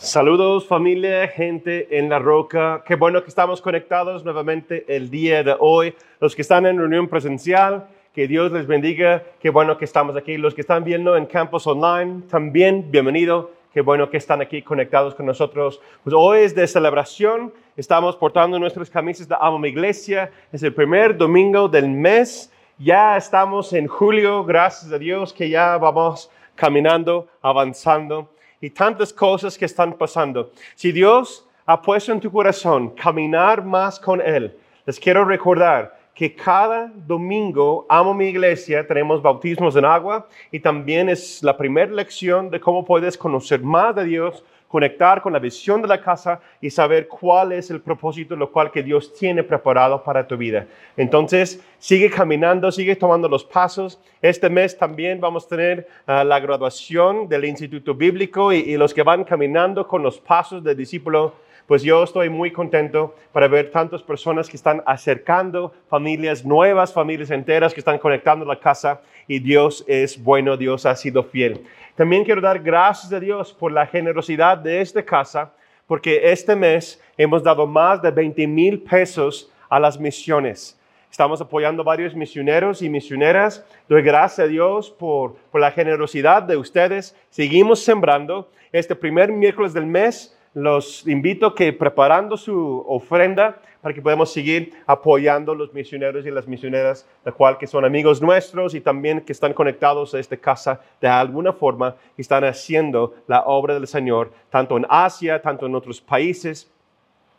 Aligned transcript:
Saludos 0.00 0.64
familia, 0.64 1.26
gente 1.26 1.98
en 1.98 2.08
la 2.08 2.20
roca. 2.20 2.84
Qué 2.86 2.94
bueno 2.94 3.20
que 3.24 3.30
estamos 3.30 3.60
conectados 3.60 4.24
nuevamente 4.24 4.84
el 4.86 5.10
día 5.10 5.42
de 5.42 5.56
hoy. 5.58 5.92
Los 6.20 6.36
que 6.36 6.42
están 6.42 6.66
en 6.66 6.78
reunión 6.78 7.08
presencial, 7.08 7.88
que 8.14 8.28
Dios 8.28 8.52
les 8.52 8.68
bendiga. 8.68 9.24
Qué 9.40 9.50
bueno 9.50 9.76
que 9.76 9.84
estamos 9.84 10.16
aquí. 10.16 10.36
Los 10.36 10.54
que 10.54 10.60
están 10.60 10.84
viendo 10.84 11.16
en 11.16 11.26
campus 11.26 11.66
online, 11.66 12.22
también 12.30 12.92
bienvenido. 12.92 13.50
Qué 13.74 13.80
bueno 13.80 14.08
que 14.08 14.18
están 14.18 14.40
aquí 14.40 14.62
conectados 14.62 15.16
con 15.16 15.26
nosotros. 15.26 15.80
Pues 16.04 16.14
hoy 16.16 16.42
es 16.42 16.54
de 16.54 16.68
celebración. 16.68 17.52
Estamos 17.76 18.14
portando 18.14 18.56
nuestras 18.56 18.88
camisas 18.88 19.28
de 19.28 19.34
Amo 19.38 19.66
Iglesia. 19.66 20.30
Es 20.52 20.62
el 20.62 20.72
primer 20.72 21.16
domingo 21.16 21.68
del 21.68 21.88
mes. 21.88 22.52
Ya 22.78 23.16
estamos 23.16 23.72
en 23.72 23.88
julio. 23.88 24.44
Gracias 24.44 24.92
a 24.92 24.98
Dios 24.98 25.32
que 25.32 25.50
ya 25.50 25.76
vamos 25.76 26.30
caminando, 26.54 27.26
avanzando 27.42 28.30
y 28.60 28.70
tantas 28.70 29.12
cosas 29.12 29.56
que 29.56 29.64
están 29.64 29.92
pasando. 29.92 30.50
Si 30.74 30.92
Dios 30.92 31.46
ha 31.66 31.80
puesto 31.80 32.12
en 32.12 32.20
tu 32.20 32.30
corazón 32.30 32.90
caminar 32.90 33.64
más 33.64 34.00
con 34.00 34.20
Él, 34.20 34.56
les 34.86 34.98
quiero 34.98 35.24
recordar 35.24 35.98
que 36.14 36.34
cada 36.34 36.90
domingo, 37.06 37.86
amo 37.88 38.12
mi 38.12 38.26
iglesia, 38.26 38.84
tenemos 38.84 39.22
bautismos 39.22 39.76
en 39.76 39.84
agua 39.84 40.26
y 40.50 40.58
también 40.58 41.08
es 41.08 41.42
la 41.44 41.56
primera 41.56 41.92
lección 41.92 42.50
de 42.50 42.58
cómo 42.58 42.84
puedes 42.84 43.16
conocer 43.16 43.62
más 43.62 43.94
de 43.94 44.04
Dios 44.04 44.42
conectar 44.68 45.22
con 45.22 45.32
la 45.32 45.38
visión 45.38 45.80
de 45.82 45.88
la 45.88 46.00
casa 46.00 46.40
y 46.60 46.70
saber 46.70 47.08
cuál 47.08 47.52
es 47.52 47.70
el 47.70 47.80
propósito, 47.80 48.36
lo 48.36 48.52
cual 48.52 48.70
que 48.70 48.82
Dios 48.82 49.14
tiene 49.14 49.42
preparado 49.42 50.02
para 50.04 50.26
tu 50.26 50.36
vida. 50.36 50.66
Entonces, 50.96 51.60
sigue 51.78 52.10
caminando, 52.10 52.70
sigue 52.70 52.94
tomando 52.94 53.28
los 53.28 53.44
pasos. 53.44 53.98
Este 54.20 54.50
mes 54.50 54.76
también 54.76 55.20
vamos 55.20 55.46
a 55.46 55.48
tener 55.48 55.88
ah, 56.06 56.22
la 56.22 56.38
graduación 56.38 57.28
del 57.28 57.46
Instituto 57.46 57.94
Bíblico 57.94 58.52
y, 58.52 58.58
y 58.58 58.76
los 58.76 58.92
que 58.92 59.02
van 59.02 59.24
caminando 59.24 59.88
con 59.88 60.02
los 60.02 60.18
pasos 60.18 60.62
del 60.62 60.76
discípulo 60.76 61.47
pues 61.68 61.82
yo 61.82 62.02
estoy 62.02 62.30
muy 62.30 62.50
contento 62.50 63.14
para 63.30 63.46
ver 63.46 63.70
tantas 63.70 64.02
personas 64.02 64.48
que 64.48 64.56
están 64.56 64.82
acercando 64.86 65.74
familias 65.86 66.42
nuevas, 66.42 66.94
familias 66.94 67.30
enteras 67.30 67.74
que 67.74 67.80
están 67.80 67.98
conectando 67.98 68.46
la 68.46 68.58
casa 68.58 69.02
y 69.26 69.38
Dios 69.38 69.84
es 69.86 70.20
bueno, 70.20 70.56
Dios 70.56 70.86
ha 70.86 70.96
sido 70.96 71.22
fiel. 71.22 71.60
También 71.94 72.24
quiero 72.24 72.40
dar 72.40 72.58
gracias 72.60 73.12
a 73.12 73.20
Dios 73.20 73.52
por 73.52 73.70
la 73.70 73.86
generosidad 73.86 74.56
de 74.56 74.80
esta 74.80 75.02
casa, 75.02 75.52
porque 75.86 76.32
este 76.32 76.56
mes 76.56 77.02
hemos 77.18 77.42
dado 77.42 77.66
más 77.66 78.00
de 78.00 78.12
20 78.12 78.46
mil 78.46 78.80
pesos 78.80 79.52
a 79.68 79.78
las 79.78 80.00
misiones. 80.00 80.80
Estamos 81.10 81.38
apoyando 81.42 81.84
varios 81.84 82.14
misioneros 82.14 82.80
y 82.80 82.88
misioneras. 82.88 83.62
Doy 83.90 84.00
gracias 84.00 84.46
a 84.46 84.48
Dios 84.48 84.90
por, 84.90 85.36
por 85.52 85.60
la 85.60 85.70
generosidad 85.70 86.42
de 86.44 86.56
ustedes. 86.56 87.14
Seguimos 87.28 87.80
sembrando. 87.80 88.50
Este 88.72 88.94
primer 88.94 89.32
miércoles 89.32 89.74
del 89.74 89.86
mes 89.86 90.37
los 90.54 91.06
invito 91.06 91.54
que 91.54 91.72
preparando 91.72 92.36
su 92.36 92.84
ofrenda 92.86 93.60
para 93.80 93.94
que 93.94 94.02
podamos 94.02 94.32
seguir 94.32 94.72
apoyando 94.86 95.54
los 95.54 95.72
misioneros 95.72 96.26
y 96.26 96.30
las 96.30 96.48
misioneras, 96.48 97.06
la 97.24 97.32
cual 97.32 97.58
que 97.58 97.66
son 97.66 97.84
amigos 97.84 98.20
nuestros 98.20 98.74
y 98.74 98.80
también 98.80 99.20
que 99.20 99.32
están 99.32 99.52
conectados 99.52 100.14
a 100.14 100.18
esta 100.18 100.36
casa 100.36 100.80
de 101.00 101.08
alguna 101.08 101.52
forma 101.52 101.94
y 102.16 102.22
están 102.22 102.44
haciendo 102.44 103.14
la 103.26 103.42
obra 103.42 103.74
del 103.74 103.86
Señor, 103.86 104.32
tanto 104.50 104.76
en 104.76 104.86
Asia, 104.88 105.40
tanto 105.40 105.66
en 105.66 105.74
otros 105.74 106.00
países. 106.00 106.70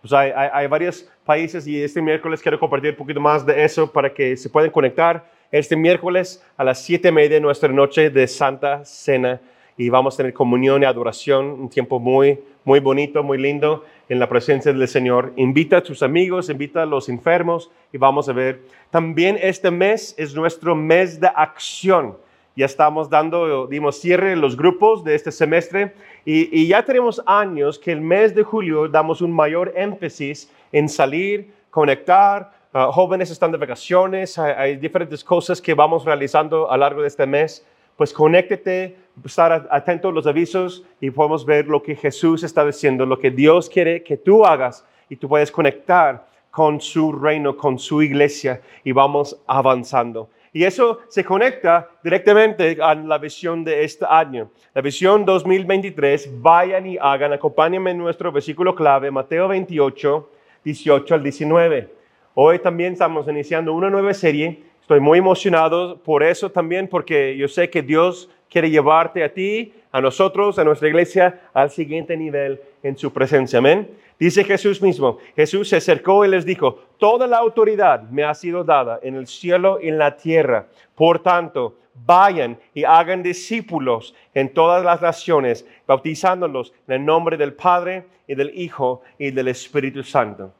Pues 0.01 0.13
hay, 0.13 0.31
hay, 0.31 0.67
varios 0.67 1.09
países 1.25 1.67
y 1.67 1.83
este 1.83 2.01
miércoles 2.01 2.41
quiero 2.41 2.57
compartir 2.57 2.91
un 2.91 2.95
poquito 2.95 3.19
más 3.19 3.45
de 3.45 3.65
eso 3.65 3.91
para 3.91 4.13
que 4.13 4.37
se 4.37 4.49
puedan 4.49 4.71
conectar 4.71 5.29
este 5.51 5.75
miércoles 5.75 6.41
a 6.55 6.63
las 6.63 6.81
siete 6.81 7.09
y 7.09 7.11
media 7.11 7.35
de 7.35 7.41
nuestra 7.41 7.67
noche 7.67 8.09
de 8.09 8.25
Santa 8.25 8.85
Cena 8.85 9.41
y 9.79 9.87
vamos 9.87 10.13
a 10.13 10.17
tener 10.17 10.33
comunión 10.33 10.83
y 10.83 10.85
adoración, 10.85 11.51
un 11.51 11.69
tiempo 11.69 11.99
muy, 12.01 12.37
muy 12.65 12.81
bonito, 12.81 13.23
muy 13.23 13.37
lindo 13.37 13.85
en 14.09 14.19
la 14.19 14.27
presencia 14.27 14.73
del 14.73 14.85
Señor. 14.89 15.31
Invita 15.37 15.77
a 15.77 15.81
tus 15.81 16.03
amigos, 16.03 16.49
invita 16.49 16.83
a 16.83 16.85
los 16.85 17.07
enfermos 17.07 17.71
y 17.93 17.97
vamos 17.97 18.27
a 18.27 18.33
ver. 18.33 18.59
También 18.91 19.39
este 19.41 19.71
mes 19.71 20.13
es 20.17 20.35
nuestro 20.35 20.75
mes 20.75 21.21
de 21.21 21.31
acción. 21.33 22.17
Ya 22.57 22.65
estamos 22.65 23.09
dando, 23.09 23.67
dimos 23.67 24.01
cierre 24.01 24.33
en 24.33 24.41
los 24.41 24.57
grupos 24.57 25.01
de 25.05 25.15
este 25.15 25.31
semestre 25.31 25.93
y, 26.25 26.67
ya 26.67 26.83
tenemos 26.83 27.23
años 27.25 27.79
que 27.79 27.93
el 27.93 28.01
mes 28.01 28.35
de 28.35 28.43
julio 28.43 28.89
damos 28.89 29.21
un 29.21 29.31
mayor 29.31 29.71
énfasis 29.77 30.51
en 30.73 30.89
salir, 30.89 31.53
conectar, 31.69 32.51
ah, 32.73 32.89
jóvenes 32.91 33.31
están 33.31 33.53
de 33.53 33.57
vacaciones, 33.57 34.37
hay, 34.37 34.51
hay, 34.57 34.75
diferentes 34.75 35.23
cosas 35.23 35.61
que 35.61 35.73
vamos 35.73 36.03
realizando 36.03 36.69
a 36.69 36.75
lo 36.75 36.81
largo 36.81 37.01
de 37.01 37.07
este 37.07 37.25
mes 37.25 37.65
pues 37.99 38.13
conéctate, 38.13 38.95
estar 39.25 39.67
atento 39.71 40.09
a 40.09 40.11
los 40.11 40.27
avisos 40.27 40.83
y 40.99 41.11
podemos 41.11 41.45
ver 41.45 41.67
lo 41.67 41.81
que 41.81 41.95
Jesús 41.95 42.43
está 42.43 42.65
diciendo, 42.65 43.05
lo 43.05 43.19
que 43.19 43.31
Dios 43.31 43.69
quiere 43.69 44.03
que 44.03 44.17
tú 44.17 44.45
hagas 44.45 44.85
y 45.09 45.15
tú 45.15 45.27
puedes 45.27 45.51
conectar 45.51 46.27
con 46.51 46.81
su 46.81 47.11
reino, 47.11 47.55
con 47.55 47.77
su 47.77 48.01
iglesia 48.01 48.61
y 48.83 48.91
vamos 48.91 49.39
avanzando. 49.47 50.29
Y 50.51 50.63
eso 50.63 50.99
se 51.09 51.23
conecta 51.23 51.89
directamente 52.03 52.77
a 52.81 52.95
la 52.95 53.19
visión 53.19 53.63
de 53.63 53.83
este 53.83 54.05
año. 54.09 54.49
La 54.73 54.81
visión 54.81 55.23
2023, 55.23 56.41
vayan 56.41 56.87
y 56.87 56.97
hagan, 56.99 57.33
acompáñenme 57.33 57.91
en 57.91 57.99
nuestro 57.99 58.31
versículo 58.31 58.73
clave, 58.73 59.11
Mateo 59.11 59.47
28, 59.47 60.29
18 60.63 61.15
al 61.15 61.23
19. 61.23 61.93
Hoy 62.33 62.59
también 62.59 62.93
estamos 62.93 63.27
iniciando 63.27 63.73
una 63.73 63.89
nueva 63.89 64.13
serie 64.13 64.69
Estoy 64.89 65.01
muy 65.01 65.19
emocionado 65.19 65.99
por 66.01 66.23
eso 66.23 66.49
también, 66.49 66.87
porque 66.87 67.37
yo 67.37 67.47
sé 67.47 67.69
que 67.69 67.83
Dios 67.83 68.27
quiere 68.49 68.69
llevarte 68.69 69.23
a 69.23 69.33
ti, 69.33 69.73
a 69.91 70.01
nosotros, 70.01 70.59
a 70.59 70.63
nuestra 70.63 70.87
iglesia, 70.87 71.41
al 71.53 71.69
siguiente 71.69 72.17
nivel 72.17 72.59
en 72.83 72.97
su 72.97 73.11
presencia. 73.11 73.59
Amén. 73.59 73.89
Dice 74.19 74.43
Jesús 74.43 74.81
mismo, 74.81 75.17
Jesús 75.35 75.69
se 75.69 75.77
acercó 75.77 76.25
y 76.25 76.27
les 76.27 76.45
dijo, 76.45 76.79
toda 76.97 77.25
la 77.25 77.37
autoridad 77.37 78.01
me 78.09 78.23
ha 78.23 78.33
sido 78.33 78.63
dada 78.63 78.99
en 79.01 79.15
el 79.15 79.27
cielo 79.27 79.79
y 79.81 79.87
en 79.87 79.97
la 79.97 80.17
tierra. 80.17 80.67
Por 80.93 81.19
tanto, 81.23 81.77
vayan 82.05 82.59
y 82.73 82.83
hagan 82.83 83.23
discípulos 83.23 84.13
en 84.33 84.53
todas 84.53 84.83
las 84.83 85.01
naciones, 85.01 85.65
bautizándolos 85.87 86.73
en 86.87 86.95
el 86.95 87.05
nombre 87.05 87.37
del 87.37 87.53
Padre 87.53 88.07
y 88.27 88.35
del 88.35 88.51
Hijo 88.59 89.01
y 89.17 89.31
del 89.31 89.47
Espíritu 89.47 90.03
Santo. 90.03 90.53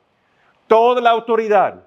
Toda 0.68 1.02
la 1.02 1.10
autoridad 1.10 1.84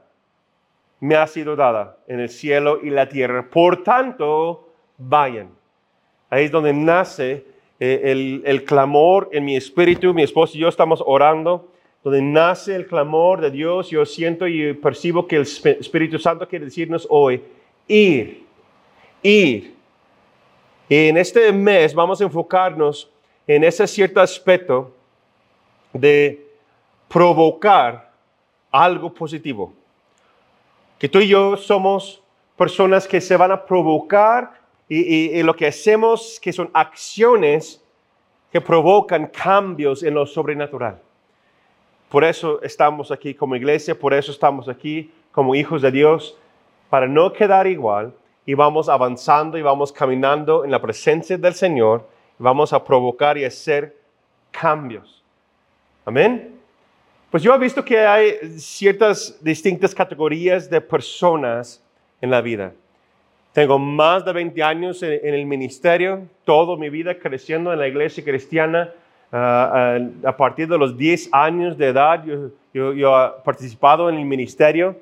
me 1.01 1.17
ha 1.17 1.27
sido 1.27 1.57
dada 1.57 1.97
en 2.07 2.21
el 2.21 2.29
cielo 2.29 2.81
y 2.83 2.91
la 2.91 3.09
tierra. 3.09 3.49
Por 3.49 3.83
tanto, 3.83 4.75
vayan. 4.99 5.62
Ahí 6.32 6.47
es 6.47 6.50
donde 6.50 6.72
nace 6.72 7.44
eh, 7.78 8.41
el, 8.47 8.65
clamor 8.65 9.28
en 9.32 9.44
mi 9.44 9.54
espíritu. 9.54 10.15
Mi 10.15 10.22
esposo 10.22 10.56
y 10.56 10.60
yo 10.60 10.69
estamos 10.69 11.04
orando, 11.04 11.69
donde 12.03 12.22
nace 12.22 12.75
el 12.75 12.87
clamor 12.87 13.43
de 13.43 13.50
Dios. 13.50 13.91
Yo 13.91 14.06
siento 14.06 14.48
y 14.48 14.72
percibo 14.72 15.26
que 15.28 15.37
el 15.37 15.43
Espíritu 15.43 16.19
Santo 16.19 16.48
quiere 16.48 16.65
decirnos 16.65 17.06
hoy, 17.10 17.43
ir, 17.87 18.47
ir. 19.22 19.75
Y 20.88 21.09
en 21.09 21.19
este 21.19 21.53
mes 21.53 21.94
vamos 21.94 22.19
a 22.22 22.25
enfocarnos 22.25 23.10
en 23.47 23.62
ese 23.62 23.87
cierto 23.87 24.19
aspecto 24.19 24.91
de 25.93 26.47
provocar 27.09 28.10
algo 28.70 29.12
positivo 29.12 29.75
que 30.99 31.10
tú 31.10 31.19
y 31.19 31.28
yo 31.28 31.59
somos 31.59 32.22
personas 32.56 33.06
que 33.06 33.20
se 33.20 33.37
van 33.37 33.53
a 33.53 33.66
provocar 33.66 34.62
y, 34.95 35.43
lo 35.43 35.57
que 35.57 35.67
hacemos 35.67 36.39
que 36.41 36.53
son 36.53 36.71
acciones 36.75 37.83
que 38.51 38.61
provocan 38.61 39.27
cambios 39.29 40.03
en 40.03 40.13
lo 40.13 40.27
sobrenatural. 40.27 41.01
Por 42.11 42.25
eso 42.25 42.61
estamos 42.63 43.11
aquí 43.11 43.35
como 43.35 43.57
iglesia, 43.57 43.99
por 43.99 44.13
eso 44.13 44.31
estamos 44.31 44.69
aquí 44.69 45.11
como 45.31 45.55
hijos 45.55 45.81
de 45.81 45.91
Dios, 45.91 46.37
para 46.91 47.07
no 47.07 47.33
quedar 47.33 47.67
igual 47.67 48.13
y 48.45 48.53
vamos 48.53 48.91
avanzando 48.91 49.57
y 49.57 49.63
vamos 49.63 49.91
caminando 49.91 50.63
en 50.63 50.71
la 50.71 50.83
presencia 50.83 51.39
del 51.39 51.55
Señor, 51.55 52.07
y 52.39 52.43
vamos 52.43 52.75
a 52.75 52.85
provocar 52.85 53.38
y 53.38 53.47
hacer 53.47 53.97
cambios. 54.50 55.25
Amén. 56.05 56.61
Pues 57.31 57.43
yo 57.43 57.55
he 57.55 57.59
visto 57.59 57.83
que 57.83 57.99
hay 57.99 58.59
ciertas 58.59 59.43
distintas 59.43 59.95
categorías 59.95 60.69
de 60.69 60.83
personas 60.83 61.83
en 62.21 62.31
la 62.31 62.43
vida. 62.43 62.75
Tengo 63.52 63.78
más 63.78 64.25
de 64.25 64.32
20 64.32 64.62
años 64.62 65.02
en, 65.02 65.34
el 65.34 65.44
ministerio, 65.46 66.22
toda 66.44 66.76
mi 66.76 66.88
vida 66.88 67.19
creciendo 67.19 67.72
en 67.72 67.78
la 67.78 67.87
iglesia 67.87 68.25
cristiana. 68.25 68.90
Ah, 69.31 69.99
ah, 70.25 70.28
a 70.28 70.37
partir 70.37 70.69
de 70.69 70.78
los 70.78 70.96
10 70.96 71.28
años 71.32 71.76
de 71.76 71.88
edad, 71.88 72.25
yo, 72.25 72.93
he 72.93 73.43
participado 73.44 74.08
en 74.08 74.16
el 74.16 74.25
ministerio 74.25 74.96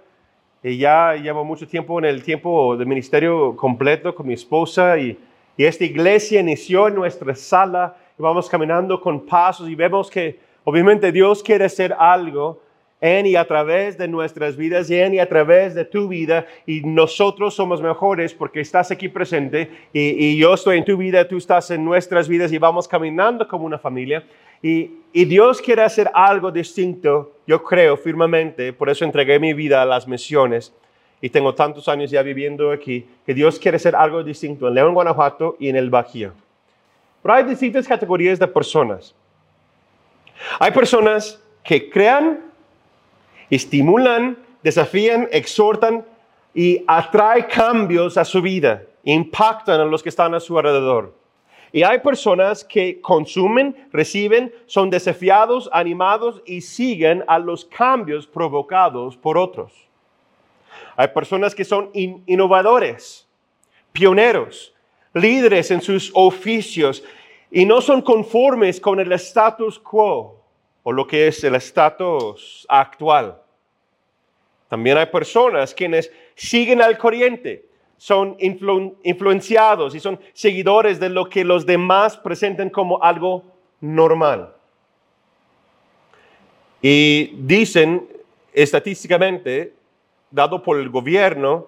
y 0.63 0.79
ya 0.79 1.15
llevo 1.15 1.45
mucho 1.45 1.67
tiempo 1.67 1.99
en 1.99 2.05
el 2.05 2.23
tiempo 2.23 2.77
de 2.77 2.85
ministerio 2.85 3.57
completo 3.57 4.15
con 4.15 4.27
mi 4.27 4.35
esposa 4.35 4.99
y, 4.99 5.19
y 5.57 5.65
esta 5.65 5.85
iglesia 5.85 6.41
inició 6.41 6.89
en 6.89 6.97
nuestra 6.97 7.35
sala 7.35 7.97
y 8.19 8.23
vamos 8.23 8.49
caminando 8.49 9.01
con 9.01 9.25
pasos 9.27 9.69
y 9.69 9.75
vemos 9.75 10.11
que 10.11 10.51
Obviamente 10.65 11.11
Dios 11.11 11.43
quiere 11.43 11.65
hacer 11.65 11.95
algo 11.99 12.61
en 13.01 13.27
y 13.27 13.37
a 13.37 13.45
través 13.47 13.97
de 13.97 14.07
nuestras 14.07 14.57
vidas, 14.57 14.91
en 14.91 15.15
y 15.15 15.19
a 15.19 15.29
través 15.29 15.75
de 15.75 15.85
tu 15.85 16.09
vida, 16.09 16.47
y 16.67 16.83
nosotros 16.83 17.55
somos 17.55 17.81
mejores 17.81 18.35
porque 18.35 18.61
estás 18.61 18.91
aquí 18.91 19.09
presente, 19.09 19.71
y, 19.93 20.37
yo 20.37 20.55
estoy 20.55 20.79
en 20.79 20.85
tu 20.85 20.97
vida, 20.97 21.27
tú 21.27 21.39
estás 21.39 21.71
en 21.71 21.85
nuestras 21.85 22.29
vidas, 22.29 22.53
y 22.53 22.59
vamos 22.59 22.87
caminando 22.87 23.49
como 23.49 23.65
una 23.65 23.79
familia. 23.79 24.25
Y, 24.63 24.91
y 25.13 25.25
Dios 25.25 25.63
quiere 25.63 25.83
hacer 25.83 26.11
algo 26.13 26.51
distinto, 26.51 27.33
yo 27.47 27.63
creo 27.63 27.97
firmemente, 27.97 28.73
por 28.75 28.91
eso 28.91 29.05
entregué 29.05 29.39
mi 29.39 29.55
vida 29.55 29.81
a 29.81 29.87
las 29.87 30.07
misiones, 30.07 30.75
y 31.23 31.31
tengo 31.31 31.55
tantos 31.55 31.89
años 31.89 32.11
ya 32.11 32.23
viviendo 32.23 32.71
aquí, 32.71 33.07
que 33.25 33.33
Dios 33.33 33.59
quiere 33.59 33.77
hacer 33.77 33.97
algo 33.97 34.23
distinto 34.23 34.69
en 34.69 34.75
León, 34.75 34.95
Guanajuato 34.95 35.57
y 35.59 35.69
en 35.69 35.77
el 35.77 35.89
Bajío. 35.89 36.33
Pero 37.23 37.35
hay 37.35 37.45
distintas 37.45 37.87
categorías 37.87 38.39
de 38.39 38.47
personas. 38.47 39.15
Hay 40.59 40.71
personas 40.71 41.43
que 41.63 41.91
crean 41.91 42.50
estimulan, 43.51 44.39
desafían, 44.63 45.29
exhortan 45.33 46.05
y 46.55 46.85
atraen 46.87 47.45
cambios 47.45 48.17
a 48.17 48.25
su 48.25 48.41
vida, 48.41 48.83
impactan 49.05 49.81
a 49.81 49.85
los 49.85 50.03
que 50.03 50.09
están 50.09 50.35
a 50.35 50.41
su 50.41 50.59
alrededor. 50.59 51.15
Y 51.73 51.85
hay 51.85 52.01
personas 52.01 52.65
que 52.65 53.01
consumen, 53.01 53.89
reciben, 53.93 54.53
son 54.67 54.91
desafiados, 54.91 55.71
animados 55.73 56.43
y 56.45 56.63
siguen 56.63 57.23
a 57.29 57.39
los 57.39 57.65
cambios 57.65 58.27
provocados 58.27 59.17
por 59.17 59.39
otros. 59.39 59.73
Hay 60.97 61.09
personas 61.09 61.55
que 61.55 61.65
son 61.65 61.91
innovadores, 61.95 63.29
pioneros, 63.93 64.75
líderes 65.15 65.71
en 65.71 65.81
sus 65.81 66.11
oficios 66.15 67.05
y 67.51 67.65
no 67.65 67.81
son 67.81 68.03
conformes 68.03 68.81
con 68.81 68.99
el 69.01 69.13
status 69.13 69.79
quo 69.79 70.40
o 70.83 70.93
lo 70.93 71.07
que 71.07 71.29
es 71.29 71.43
el 71.45 71.55
estatus 71.55 72.67
actual. 72.69 73.41
También 74.69 74.97
hay 74.99 75.07
personas 75.07 75.75
quienes 75.75 76.11
siguen 76.35 76.81
al 76.81 76.97
corriente, 76.97 77.67
son 77.97 78.37
influenciados 78.39 79.95
y 79.95 80.01
son 80.01 80.19
seguidores 80.33 80.99
de 80.99 81.11
lo 81.11 81.29
que 81.29 81.45
los 81.45 81.67
demás 81.67 82.17
presentan 82.17 82.71
como 82.71 83.03
algo 83.03 83.43
normal. 83.81 84.55
Y 86.81 87.35
dicen 87.37 88.09
estadísticamente, 88.53 89.75
dado 90.31 90.63
por 90.63 90.79
el 90.79 90.89
gobierno, 90.89 91.67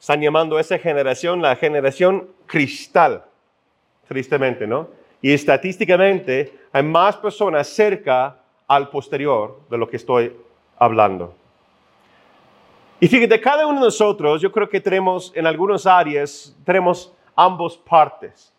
están 0.00 0.20
llamando 0.20 0.56
a 0.56 0.60
esa 0.60 0.78
generación 0.78 1.42
la 1.42 1.54
generación 1.54 2.28
cristal, 2.46 3.24
tristemente, 4.08 4.66
¿no? 4.66 4.88
Y 5.20 5.32
estadísticamente 5.32 6.52
hay 6.72 6.82
más 6.82 7.16
personas 7.16 7.68
cerca 7.68 8.40
al 8.68 8.90
posterior 8.90 9.58
de 9.70 9.78
lo 9.78 9.88
que 9.88 9.96
estoy 9.96 10.36
hablando. 10.78 11.34
Y 13.00 13.08
fíjate, 13.08 13.40
cada 13.40 13.66
uno 13.66 13.80
de 13.80 13.86
nosotros, 13.86 14.40
yo 14.40 14.52
creo 14.52 14.68
que 14.68 14.80
tenemos 14.80 15.32
en 15.34 15.46
algunas 15.46 15.86
áreas, 15.86 16.54
tenemos 16.64 17.12
ambos 17.34 17.78
partes. 17.78 18.52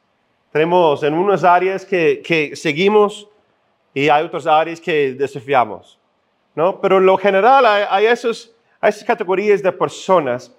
Tenemos 0.52 1.04
en 1.04 1.14
unas 1.14 1.44
áreas 1.44 1.86
que, 1.86 2.22
que 2.26 2.56
seguimos 2.56 3.28
y 3.94 4.10
hay 4.10 4.24
otras 4.24 4.48
áreas 4.48 4.82
que 4.82 5.14
desafiamos. 5.14 6.00
¿no? 6.56 6.80
Pero 6.82 6.98
en 6.98 7.06
lo 7.06 7.18
general 7.18 7.66
hay, 7.66 7.84
hay, 7.90 8.06
esos, 8.08 8.52
hay 8.82 8.90
esas 8.90 9.04
categorías 9.04 9.62
de 9.62 9.72
personas 9.72 10.52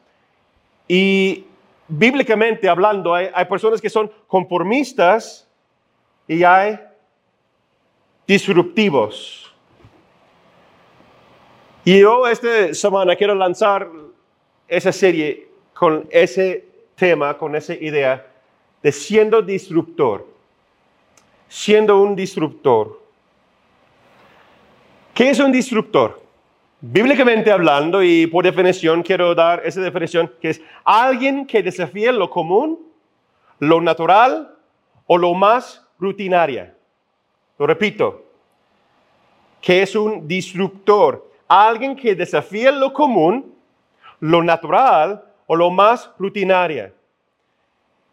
y 0.87 1.45
bíblicamente 1.89 2.69
hablando 2.69 3.15
hay, 3.15 3.31
hay 3.35 3.45
personas 3.47 3.81
que 3.81 3.91
son 3.91 4.11
conformistas 4.29 5.49
y 6.29 6.45
hay 6.45 6.79
disruptivos. 8.31 9.53
Y 11.85 11.99
yo 11.99 12.29
esta 12.29 12.73
semana 12.75 13.17
quiero 13.17 13.35
lanzar 13.35 13.91
esa 14.69 14.93
serie 14.93 15.49
con 15.75 16.07
ese 16.11 16.65
tema, 16.95 17.37
con 17.37 17.57
esa 17.57 17.75
idea 17.75 18.25
de 18.85 18.93
siendo 18.93 19.43
disruptor. 19.43 20.29
Siendo 21.49 22.01
un 22.01 22.15
disruptor. 22.15 23.03
¿Qué 25.13 25.31
es 25.31 25.41
un 25.41 25.51
disruptor? 25.51 26.23
Bíblicamente 26.81 27.51
hablando 27.51 28.01
y 28.01 28.29
por 28.29 28.45
definición 28.45 29.03
quiero 29.03 29.35
dar 29.35 29.61
esa 29.65 29.81
definición 29.81 30.33
que 30.41 30.51
es 30.51 30.63
alguien 30.85 31.49
que 31.49 31.65
desafía 31.65 32.13
lo 32.13 32.31
común, 32.31 32.79
lo 33.59 33.81
natural 33.81 34.55
o 35.09 35.19
lo 35.19 35.35
más 35.35 35.85
rutinaria. 35.99 36.77
Lo 37.61 37.67
repito, 37.67 38.25
que 39.61 39.83
es 39.83 39.95
un 39.95 40.27
disruptor, 40.27 41.31
alguien 41.47 41.95
que 41.95 42.15
desafía 42.15 42.73
lo 42.73 42.91
común, 42.91 43.55
lo 44.19 44.43
natural 44.43 45.23
o 45.47 45.55
lo 45.55 45.71
más 45.71 46.11
rutinaria. 46.19 46.91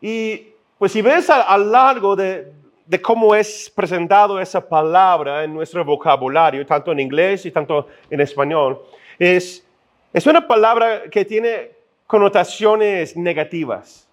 Y 0.01 0.49
pues 0.77 0.91
si 0.91 1.01
ves 1.01 1.29
a, 1.29 1.57
lo 1.57 1.63
largo 1.63 2.13
de, 2.13 2.51
de, 2.85 3.01
cómo 3.01 3.33
es 3.33 3.71
presentado 3.73 4.37
esa 4.37 4.67
palabra 4.67 5.45
en 5.45 5.53
nuestro 5.53 5.85
vocabulario, 5.85 6.65
tanto 6.65 6.91
en 6.91 6.99
inglés 6.99 7.45
y 7.45 7.51
tanto 7.51 7.87
en 8.09 8.19
español, 8.19 8.81
es, 9.17 9.65
es 10.11 10.27
una 10.27 10.45
palabra 10.45 11.03
que 11.09 11.23
tiene 11.23 11.71
connotaciones 12.05 13.15
negativas, 13.15 14.09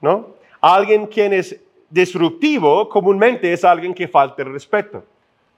¿no? 0.00 0.36
Alguien 0.60 1.08
quien 1.08 1.32
es 1.32 1.60
disruptivo 1.90 2.88
comúnmente 2.88 3.52
es 3.52 3.64
alguien 3.64 3.92
que 3.92 4.08
falta 4.08 4.42
el 4.42 4.52
respeto, 4.52 5.04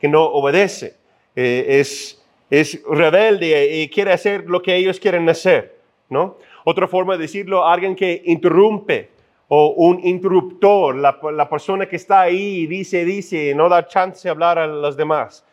que 0.01 0.09
no 0.09 0.25
obedece, 0.25 0.97
eh, 1.37 1.67
es, 1.69 2.21
es 2.51 2.83
rebelde 2.89 3.77
y 3.77 3.89
quiere 3.89 4.13
hacer 4.13 4.49
lo 4.49 4.61
que 4.61 4.75
ellos 4.75 4.99
quieren 4.99 5.29
hacer, 5.29 5.77
¿no? 6.09 6.39
Otra 6.65 6.89
forma 6.89 7.15
de 7.15 7.23
decirlo, 7.23 7.67
alguien 7.67 7.95
que 7.95 8.23
interrumpe 8.25 9.11
o 9.49 9.69
un 9.77 10.01
interruptor, 10.07 10.97
la, 10.97 11.19
la 11.33 11.49
persona 11.49 11.87
que 11.87 11.97
está 11.97 12.23
ahí 12.23 12.61
y 12.61 12.67
dice, 12.67 13.05
dice, 13.05 13.51
y 13.51 13.55
no 13.55 13.69
da 13.69 13.87
chance 13.87 14.23
de 14.23 14.31
hablar 14.31 14.59
a 14.59 14.67
los 14.67 14.97
demás. 14.97 15.45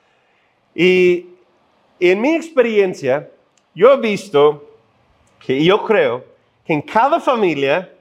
Y 0.74 1.26
en 2.00 2.22
mi 2.22 2.36
experiencia, 2.36 3.30
yo 3.76 3.94
he 3.94 3.98
visto 3.98 4.70
que 5.46 5.64
yo 5.64 5.84
creo 5.84 6.24
que 6.66 6.74
en 6.74 6.82
cada 6.82 7.20
familia, 7.20 7.92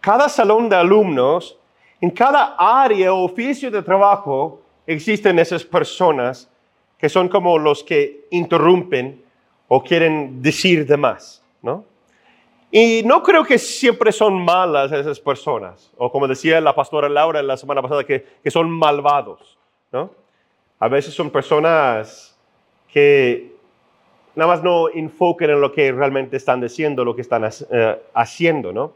cada 0.00 0.28
salón 0.28 0.68
de 0.68 0.76
alumnos, 0.76 1.58
en 2.00 2.10
cada 2.10 2.56
área 2.58 3.12
o 3.12 3.24
oficio 3.24 3.70
de 3.70 3.82
trabajo 3.82 4.60
existen 4.86 5.38
esas 5.38 5.64
personas 5.64 6.48
que 6.98 7.08
son 7.08 7.28
como 7.28 7.58
los 7.58 7.82
que 7.82 8.26
interrumpen 8.30 9.22
o 9.68 9.82
quieren 9.82 10.40
decir 10.42 10.86
de 10.86 10.96
más, 10.96 11.42
¿no? 11.62 11.84
Y 12.70 13.02
no 13.04 13.22
creo 13.22 13.44
que 13.44 13.58
siempre 13.58 14.12
son 14.12 14.44
malas 14.44 14.92
esas 14.92 15.20
personas, 15.20 15.90
o 15.96 16.10
como 16.10 16.26
decía 16.26 16.60
la 16.60 16.74
pastora 16.74 17.08
Laura 17.08 17.42
la 17.42 17.56
semana 17.56 17.80
pasada, 17.80 18.04
que, 18.04 18.24
que 18.42 18.50
son 18.50 18.70
malvados, 18.70 19.58
¿no? 19.92 20.10
A 20.78 20.88
veces 20.88 21.14
son 21.14 21.30
personas 21.30 22.36
que 22.92 23.56
nada 24.34 24.48
más 24.48 24.62
no 24.62 24.88
enfoquen 24.90 25.50
en 25.50 25.60
lo 25.60 25.72
que 25.72 25.90
realmente 25.92 26.36
están 26.36 26.60
diciendo, 26.60 27.04
lo 27.04 27.16
que 27.16 27.22
están 27.22 27.44
eh, 27.44 28.02
haciendo, 28.14 28.72
¿no? 28.72 28.92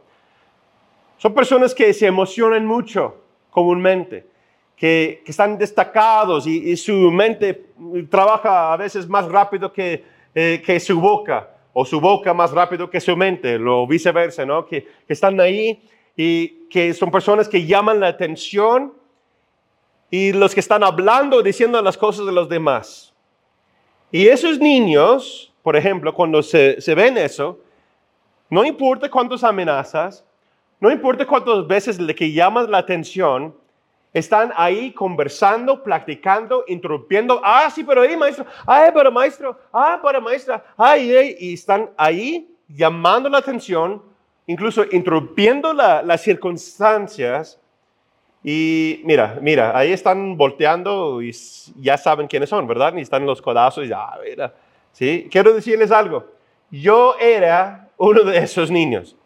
Son 1.21 1.35
personas 1.35 1.75
que 1.75 1.93
se 1.93 2.07
emocionan 2.07 2.65
mucho 2.65 3.15
comúnmente, 3.51 4.27
que, 4.75 5.23
están 5.27 5.59
destacados 5.59 6.47
y, 6.47 6.75
su 6.79 6.95
mente 7.13 7.67
trabaja 8.09 8.73
a 8.73 8.77
veces 8.79 9.07
más 9.07 9.27
rápido 9.27 9.71
que, 9.71 10.03
eh, 10.35 10.63
que 10.65 10.81
su 10.81 10.99
boca 10.99 11.51
o 11.75 11.85
su 11.85 12.01
boca 12.01 12.33
más 12.33 12.53
rápido 12.53 12.89
que 12.89 13.03
su 13.03 13.15
mente, 13.19 13.57
o 13.57 13.87
viceversa, 13.87 14.47
¿no? 14.47 14.65
Que, 14.65 14.83
que 15.07 15.13
están 15.13 15.39
ahí 15.41 15.83
y 16.17 16.67
que 16.71 16.95
son 16.95 17.11
personas 17.11 17.51
que 17.51 17.67
llaman 17.67 18.01
la 18.01 18.09
atención 18.09 18.95
y 20.11 20.33
los 20.33 20.55
que 20.55 20.61
están 20.61 20.83
hablando, 20.83 21.43
diciendo 21.43 21.83
las 21.83 21.99
cosas 21.99 22.25
de 22.25 22.33
los 22.33 22.49
demás. 22.49 23.13
Y 24.11 24.27
esos 24.27 24.59
niños, 24.59 25.53
por 25.63 25.77
ejemplo, 25.77 26.15
cuando 26.15 26.43
se, 26.43 26.81
se 26.81 26.95
ven 26.95 27.19
eso, 27.19 27.59
no 28.49 28.65
importa 28.65 29.11
cuántas 29.11 29.45
amenazas, 29.45 30.25
no 30.81 30.91
importa 30.91 31.27
cuántas 31.27 31.67
veces 31.67 32.01
le 32.01 32.15
que 32.15 32.33
llamas 32.33 32.69
la 32.69 32.79
atención, 32.79 33.55
están 34.13 34.53
ahí 34.57 34.93
conversando, 34.93 35.83
practicando, 35.83 36.65
interrumpiendo. 36.67 37.41
Ah, 37.45 37.71
sí, 37.73 37.85
pero 37.85 38.03
ahí, 38.03 38.17
maestro. 38.17 38.45
Ay, 38.67 38.91
pero 38.93 39.13
maestro. 39.13 39.57
Ah, 39.73 40.01
pero 40.03 40.21
maestra. 40.21 40.65
Ay, 40.77 41.15
ay. 41.15 41.37
Y 41.39 41.55
están 41.55 41.91
ahí 41.97 42.49
llamando 42.67 43.29
la 43.29 43.39
atención, 43.39 44.03
incluso 44.47 44.85
interrumpiendo 44.91 45.73
las 45.73 46.23
circunstancias. 46.23 47.61
Y 48.43 49.03
mira, 49.05 49.39
mira, 49.41 49.77
ahí 49.79 49.93
están 49.93 50.37
volteando 50.37 51.23
y 51.23 51.31
ya 51.77 51.97
saben 51.97 52.27
quiénes 52.27 52.49
son, 52.49 52.67
¿verdad? 52.67 52.95
Y 52.97 53.03
están 53.03 53.27
los 53.27 53.41
codazos 53.41 53.87
y 53.87 53.93
ah, 53.93 54.19
mira. 54.25 54.55
¿Sí? 54.93 55.29
Quiero 55.31 55.53
decirles 55.53 55.93
algo. 55.93 56.33
Yo 56.71 57.15
era 57.21 57.89
uno 57.97 58.23
de 58.23 58.39
esos 58.39 58.71
niños. 58.71 59.17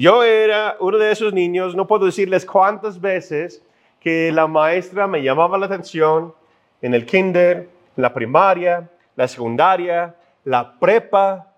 Yo 0.00 0.22
era 0.22 0.78
uno 0.80 0.96
de 0.96 1.12
esos 1.12 1.30
niños, 1.34 1.76
no 1.76 1.86
puedo 1.86 2.06
decirles 2.06 2.46
cuántas 2.46 2.98
veces 2.98 3.62
que 4.00 4.32
la 4.32 4.46
maestra 4.46 5.06
me 5.06 5.22
llamaba 5.22 5.58
la 5.58 5.66
atención 5.66 6.32
en 6.80 6.94
el 6.94 7.04
kinder, 7.04 7.68
la 7.96 8.14
primaria, 8.14 8.88
la 9.14 9.28
secundaria, 9.28 10.16
la 10.42 10.78
prepa, 10.80 11.52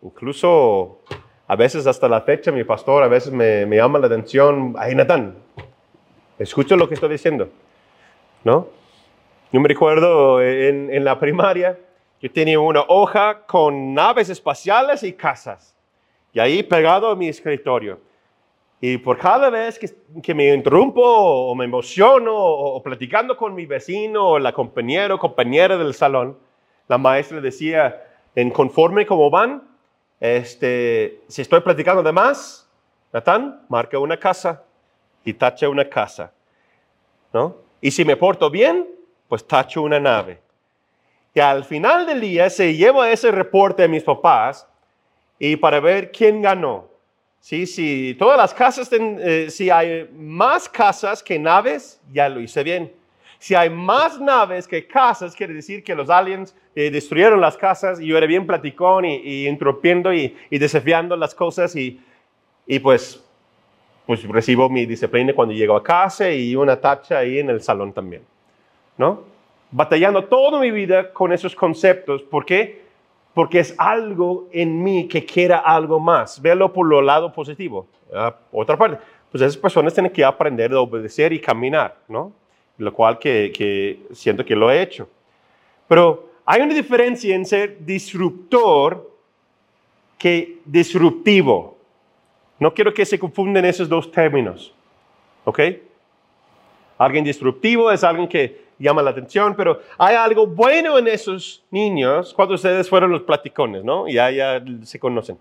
incluso 0.00 1.00
a 1.46 1.54
veces 1.54 1.86
hasta 1.86 2.08
la 2.08 2.22
fecha 2.22 2.50
mi 2.50 2.64
pastor 2.64 3.02
a 3.02 3.08
veces 3.08 3.30
me, 3.30 3.66
llama 3.66 3.98
la 3.98 4.06
atención, 4.06 4.74
ay 4.78 4.94
Natán, 4.94 5.36
escucho 6.38 6.78
lo 6.78 6.88
que 6.88 6.94
estoy 6.94 7.10
diciendo, 7.10 7.50
¿no? 8.42 8.68
Yo 9.52 9.60
me 9.60 9.68
recuerdo 9.68 10.40
en, 10.40 10.90
en 10.90 11.04
la 11.04 11.20
primaria, 11.20 11.78
yo 12.22 12.32
tenía 12.32 12.58
una 12.58 12.84
hoja 12.88 13.44
con 13.44 13.92
naves 13.92 14.30
espaciales 14.30 15.02
y 15.02 15.12
casas, 15.12 15.75
y 16.36 16.38
ahí 16.38 16.62
pegado 16.62 17.08
a 17.08 17.16
mi 17.16 17.28
escritorio. 17.28 17.98
Y 18.78 18.98
por 18.98 19.16
cada 19.16 19.48
vez 19.48 19.78
que, 19.78 19.88
que 20.22 20.34
me 20.34 20.52
interrumpo 20.52 21.00
o 21.02 21.54
me 21.54 21.64
emociono 21.64 22.36
o, 22.36 22.82
platicando 22.82 23.38
con 23.38 23.54
mi 23.54 23.64
vecino 23.64 24.32
o 24.32 24.38
la 24.38 24.52
compañera 24.52 25.14
o 25.14 25.18
compañera 25.18 25.78
del 25.78 25.94
salón, 25.94 26.36
la 26.88 26.98
maestra 26.98 27.40
decía, 27.40 28.04
en 28.34 28.50
conforme 28.50 29.06
como 29.06 29.30
van, 29.30 29.62
este, 30.20 31.22
si 31.26 31.40
estoy 31.40 31.60
platicando 31.60 32.02
de 32.02 32.12
más, 32.12 32.70
Natán, 33.14 33.62
marca 33.70 33.98
una 33.98 34.18
casa 34.18 34.62
y 35.24 35.32
tacha 35.32 35.70
una 35.70 35.88
casa. 35.88 36.34
¿no? 37.32 37.56
Y 37.80 37.90
si 37.90 38.04
me 38.04 38.14
porto 38.14 38.50
bien, 38.50 38.86
pues 39.26 39.46
tacho 39.46 39.80
una 39.80 39.98
nave. 39.98 40.42
Y 41.32 41.40
al 41.40 41.64
final 41.64 42.04
del 42.04 42.20
día 42.20 42.50
se 42.50 42.76
lleva 42.76 43.10
ese 43.10 43.30
reporte 43.30 43.84
a 43.84 43.88
mis 43.88 44.02
papás 44.02 44.68
y 45.38 45.56
para 45.56 45.80
ver 45.80 46.10
quién 46.12 46.42
ganó. 46.42 46.88
Sí, 47.40 47.66
si 47.66 48.16
todas 48.18 48.36
las 48.36 48.52
casas, 48.52 48.90
eh, 48.92 49.46
si 49.50 49.70
hay 49.70 50.08
más 50.12 50.68
casas 50.68 51.22
que 51.22 51.38
naves, 51.38 52.00
ya 52.12 52.28
lo 52.28 52.40
hice 52.40 52.64
bien. 52.64 52.92
Si 53.38 53.54
hay 53.54 53.70
más 53.70 54.20
naves 54.20 54.66
que 54.66 54.86
casas, 54.86 55.36
quiere 55.36 55.54
decir 55.54 55.84
que 55.84 55.94
los 55.94 56.10
aliens 56.10 56.56
eh, 56.74 56.90
destruyeron 56.90 57.40
las 57.40 57.56
casas 57.56 58.00
y 58.00 58.06
yo 58.06 58.18
era 58.18 58.26
bien 58.26 58.46
platicón 58.46 59.04
y, 59.04 59.16
y 59.16 59.46
interrumpiendo 59.46 60.12
y, 60.12 60.36
y, 60.50 60.58
desafiando 60.58 61.14
las 61.16 61.34
cosas 61.34 61.76
y, 61.76 62.00
y 62.66 62.78
pues, 62.78 63.22
pues 64.06 64.24
recibo 64.24 64.68
mi 64.68 64.86
disciplina 64.86 65.32
cuando 65.34 65.54
llego 65.54 65.76
a 65.76 65.82
casa 65.82 66.30
y 66.30 66.56
una 66.56 66.80
tacha 66.80 67.18
ahí 67.18 67.38
en 67.38 67.50
el 67.50 67.60
salón 67.62 67.92
también. 67.92 68.22
¿No? 68.96 69.22
Batallando 69.70 70.24
toda 70.24 70.58
mi 70.58 70.70
vida 70.70 71.12
con 71.12 71.32
esos 71.32 71.54
conceptos. 71.54 72.22
¿Por 72.22 72.46
qué? 72.46 72.85
Porque 73.36 73.58
es 73.58 73.74
algo 73.76 74.48
en 74.50 74.82
mí 74.82 75.08
que 75.08 75.26
quiera 75.26 75.58
algo 75.58 76.00
más. 76.00 76.40
Véalo 76.40 76.72
por 76.72 76.86
lo 76.86 77.02
lado 77.02 77.30
positivo. 77.30 77.86
Ah, 78.10 78.34
otra 78.50 78.78
parte, 78.78 78.96
pues 79.30 79.42
esas 79.42 79.58
personas 79.58 79.92
tienen 79.92 80.10
que 80.10 80.24
aprender 80.24 80.72
a 80.72 80.80
obedecer 80.80 81.34
y 81.34 81.38
caminar, 81.38 81.98
¿no? 82.08 82.32
lo 82.78 82.92
cual 82.92 83.18
que, 83.18 83.52
que, 83.54 84.06
siento 84.12 84.42
que 84.42 84.56
lo 84.56 84.70
he 84.70 84.80
hecho. 84.80 85.06
Pero 85.86 86.30
hay 86.44 86.62
una 86.62 86.74
diferencia 86.74 87.34
en 87.34 87.44
ser 87.44 87.84
disruptor 87.84 89.10
que 90.18 90.58
disruptivo. 90.64 91.76
No 92.58 92.72
quiero 92.72 92.92
que 92.94 93.04
se 93.04 93.18
confunden 93.18 93.64
esos 93.64 93.88
dos 93.88 94.10
términos. 94.10 94.74
¿Ok? 95.44 95.60
Alguien 96.98 97.24
disruptivo 97.24 97.90
es 97.90 98.02
alguien 98.02 98.28
que 98.28 98.65
llama 98.78 99.02
la 99.02 99.10
atención, 99.10 99.54
pero 99.56 99.80
hay 99.98 100.14
algo 100.16 100.46
bueno 100.46 100.98
en 100.98 101.08
esos 101.08 101.64
niños 101.70 102.32
cuando 102.34 102.54
ustedes 102.54 102.88
fueron 102.88 103.10
los 103.10 103.22
platicones, 103.22 103.84
¿no? 103.84 104.08
Ya, 104.08 104.30
ya 104.30 104.62
se 104.82 104.98
conocen. 104.98 105.38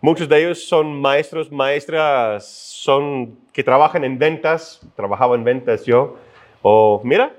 Muchos 0.00 0.28
de 0.28 0.38
ellos 0.38 0.64
son 0.64 1.00
maestros, 1.00 1.50
maestras, 1.50 2.46
son 2.46 3.36
que 3.52 3.64
trabajan 3.64 4.04
en 4.04 4.18
ventas, 4.18 4.80
trabajaba 4.94 5.34
en 5.34 5.42
ventas 5.42 5.84
yo, 5.84 6.16
o 6.62 7.00
mira, 7.02 7.32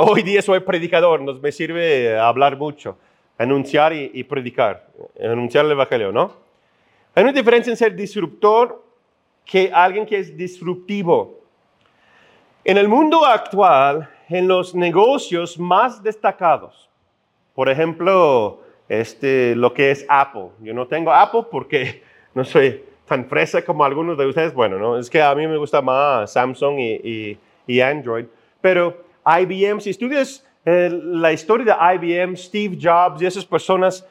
hoy 0.00 0.22
día 0.22 0.42
soy 0.42 0.60
predicador, 0.60 1.20
nos 1.20 1.40
me 1.40 1.50
sirve 1.50 2.16
hablar 2.18 2.56
mucho, 2.56 2.96
anunciar 3.36 3.92
y, 3.92 4.10
y 4.14 4.24
predicar, 4.24 4.86
anunciar 5.20 5.64
el 5.64 5.72
evangelio, 5.72 6.12
¿no? 6.12 6.32
Hay 7.14 7.24
una 7.24 7.32
diferencia 7.32 7.70
en 7.70 7.76
ser 7.76 7.94
disruptor 7.94 8.82
que 9.44 9.70
alguien 9.72 10.06
que 10.06 10.18
es 10.18 10.36
disruptivo. 10.36 11.40
En 12.64 12.78
el 12.78 12.88
mundo 12.88 13.24
actual, 13.24 14.08
en 14.28 14.48
los 14.48 14.74
negocios 14.74 15.58
más 15.58 16.02
destacados, 16.02 16.88
por 17.54 17.68
ejemplo, 17.68 18.60
este, 18.88 19.54
lo 19.56 19.72
que 19.74 19.90
es 19.90 20.06
Apple. 20.08 20.48
Yo 20.60 20.74
no 20.74 20.86
tengo 20.86 21.12
Apple 21.12 21.44
porque 21.50 22.02
no 22.34 22.44
soy 22.44 22.84
tan 23.06 23.26
fresa 23.26 23.64
como 23.64 23.84
algunos 23.84 24.16
de 24.16 24.26
ustedes. 24.26 24.54
Bueno, 24.54 24.78
¿no? 24.78 24.98
es 24.98 25.10
que 25.10 25.22
a 25.22 25.34
mí 25.34 25.46
me 25.46 25.56
gusta 25.56 25.82
más 25.82 26.32
Samsung 26.32 26.78
y, 26.78 26.92
y 27.02 27.38
y 27.66 27.80
Android. 27.80 28.26
Pero 28.60 29.04
IBM, 29.24 29.80
si 29.80 29.90
estudias 29.90 30.44
eh, 30.64 30.90
la 30.92 31.32
historia 31.32 31.76
de 31.76 31.94
IBM, 31.94 32.36
Steve 32.36 32.78
Jobs 32.80 33.22
y 33.22 33.26
esas 33.26 33.44
personas, 33.44 34.06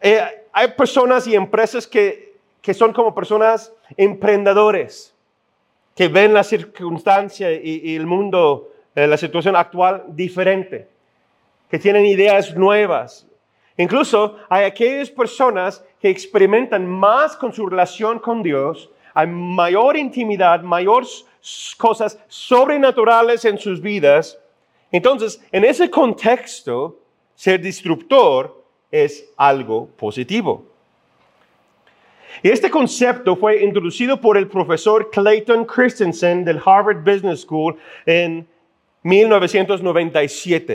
eh, 0.00 0.20
hay 0.52 0.68
personas 0.68 1.26
y 1.26 1.34
empresas 1.34 1.86
que, 1.86 2.36
que, 2.60 2.74
son 2.74 2.92
como 2.92 3.14
personas 3.14 3.72
emprendedores, 3.96 5.14
que 5.94 6.08
ven 6.08 6.34
la 6.34 6.42
circunstancia 6.42 7.52
y, 7.52 7.80
y 7.84 7.96
el 7.96 8.06
mundo, 8.06 8.71
eh, 8.94 9.06
la 9.06 9.16
situación 9.16 9.56
actual 9.56 10.04
diferente, 10.08 10.88
que 11.70 11.78
tienen 11.78 12.06
ideas 12.06 12.54
nuevas. 12.54 13.26
Incluso 13.76 14.36
hay 14.48 14.64
aquellas 14.64 15.10
personas 15.10 15.84
que 16.00 16.10
experimentan 16.10 16.86
más 16.86 17.36
con 17.36 17.52
su 17.52 17.66
relación 17.66 18.18
con 18.18 18.42
Dios, 18.42 18.90
hay 19.14 19.26
mayor 19.26 19.96
intimidad, 19.96 20.62
mayor 20.62 21.04
cosas 21.76 22.18
sobrenaturales 22.28 23.44
en 23.44 23.58
sus 23.58 23.80
vidas. 23.80 24.38
Entonces, 24.90 25.42
en 25.50 25.64
ese 25.64 25.90
contexto, 25.90 26.98
ser 27.34 27.60
disruptor 27.60 28.62
es 28.90 29.32
algo 29.36 29.86
positivo. 29.96 30.66
Y 32.42 32.48
este 32.48 32.70
concepto 32.70 33.36
fue 33.36 33.62
introducido 33.62 34.20
por 34.20 34.36
el 34.36 34.48
profesor 34.48 35.10
Clayton 35.10 35.64
Christensen 35.66 36.44
del 36.44 36.60
Harvard 36.64 37.04
Business 37.04 37.40
School 37.42 37.76
en 38.06 38.46
1997, 39.02 40.74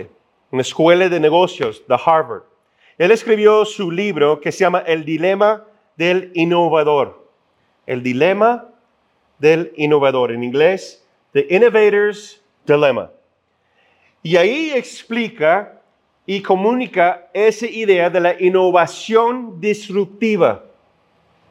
en 0.51 0.57
la 0.57 0.61
Escuela 0.61 1.09
de 1.09 1.19
Negocios 1.19 1.83
de 1.87 1.97
Harvard. 2.05 2.43
Él 2.97 3.11
escribió 3.11 3.63
su 3.65 3.91
libro 3.91 4.39
que 4.39 4.51
se 4.51 4.59
llama 4.59 4.79
El 4.79 5.05
Dilema 5.05 5.65
del 5.95 6.31
Innovador. 6.33 7.27
El 7.85 8.03
Dilema 8.03 8.69
del 9.39 9.71
innovador, 9.75 10.31
en 10.31 10.43
inglés, 10.43 11.05
The 11.33 11.47
Innovator's 11.49 12.41
Dilemma. 12.65 13.11
Y 14.23 14.35
ahí 14.35 14.71
explica 14.71 15.81
y 16.25 16.41
comunica 16.41 17.29
esa 17.33 17.67
idea 17.67 18.09
de 18.09 18.19
la 18.19 18.41
innovación 18.41 19.61
disruptiva. 19.61 20.63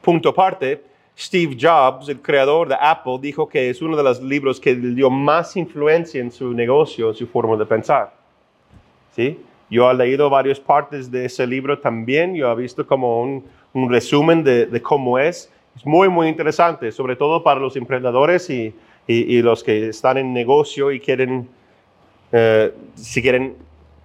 Punto 0.02 0.30
aparte, 0.30 0.82
Steve 1.18 1.56
Jobs, 1.58 2.08
el 2.10 2.20
creador 2.20 2.68
de 2.68 2.76
Apple, 2.78 3.18
dijo 3.20 3.48
que 3.48 3.70
es 3.70 3.80
uno 3.80 3.96
de 3.96 4.02
los 4.02 4.22
libros 4.22 4.60
que 4.60 4.74
le 4.74 4.94
dio 4.94 5.08
más 5.08 5.56
influencia 5.56 6.20
en 6.20 6.30
su 6.30 6.52
negocio, 6.52 7.08
en 7.08 7.14
su 7.14 7.26
forma 7.26 7.56
de 7.56 7.64
pensar. 7.64 8.14
¿Sí? 9.12 9.38
Yo 9.70 9.90
he 9.90 9.94
leído 9.94 10.28
varias 10.28 10.60
partes 10.60 11.10
de 11.10 11.24
ese 11.24 11.46
libro 11.46 11.78
también, 11.78 12.34
yo 12.34 12.52
he 12.52 12.54
visto 12.54 12.86
como 12.86 13.22
un, 13.22 13.44
resumen 13.90 14.44
de, 14.44 14.80
cómo 14.82 15.18
es. 15.18 15.50
Es 15.74 15.86
muy, 15.86 16.08
muy 16.08 16.28
interesante, 16.28 16.92
sobre 16.92 17.16
todo 17.16 17.42
para 17.42 17.60
los 17.60 17.76
emprendedores 17.76 18.48
y 18.50 18.72
los 19.42 19.64
que 19.64 19.88
están 19.88 20.18
en 20.18 20.32
negocio 20.34 20.92
y 20.92 21.00
quieren, 21.00 21.48
eh, 22.32 22.72
si 22.94 23.22
quieren 23.22 23.56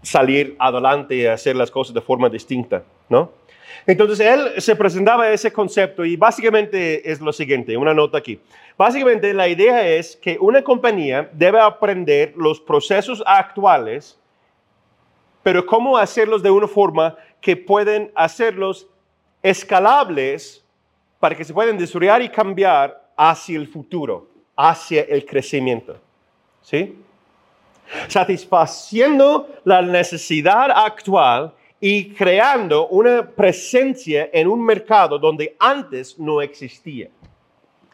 salir 0.02 0.56
adelante 0.60 1.16
y 1.16 1.26
hacer 1.26 1.56
las 1.56 1.70
cosas 1.70 1.94
de 1.94 2.02
forma 2.02 2.30
distinta, 2.30 2.84
¿no? 3.10 3.32
Entonces 3.86 4.20
él 4.20 4.62
se 4.62 4.76
presentaba 4.76 5.30
ese 5.30 5.52
concepto 5.52 6.06
y 6.06 6.16
básicamente 6.16 7.10
es 7.10 7.20
lo 7.20 7.34
siguiente, 7.34 7.76
una 7.78 7.94
nota 7.94 8.18
aquí. 8.18 8.40
Básicamente 8.78 9.34
la 9.34 9.48
idea 9.48 9.88
es 9.88 10.16
que 10.16 10.38
una 10.40 10.62
compañía 10.64 11.30
debe 11.34 11.60
aprender 11.60 12.34
los 12.36 12.60
procesos 12.60 13.24
actuales, 13.26 14.20
pero 15.44 15.66
cómo 15.66 15.98
hacerlos 15.98 16.44
de 16.44 16.52
una 16.52 16.68
forma 16.68 17.16
que 17.40 17.58
pueden 17.58 18.12
hacerlos 18.16 18.88
escalables 19.42 20.64
para 21.20 21.36
que 21.36 21.44
se 21.44 21.54
puedan 21.54 21.78
desarrollar 21.78 22.22
y 22.22 22.30
cambiar 22.30 23.02
hacia 23.16 23.58
el 23.58 23.68
futuro, 23.68 24.28
hacia 24.56 25.02
el 25.04 25.26
crecimiento. 25.26 25.98
¿Sí? 26.62 26.98
Satisfaciendo 28.08 29.50
la 29.64 29.82
necesidad 29.82 30.72
actual 30.72 31.54
y 31.82 32.14
creando 32.14 32.88
una 32.90 33.28
presencia 33.28 34.30
en 34.32 34.48
un 34.48 34.64
mercado 34.64 35.20
donde 35.20 35.56
antes 35.60 36.18
no 36.18 36.42
existía. 36.42 37.10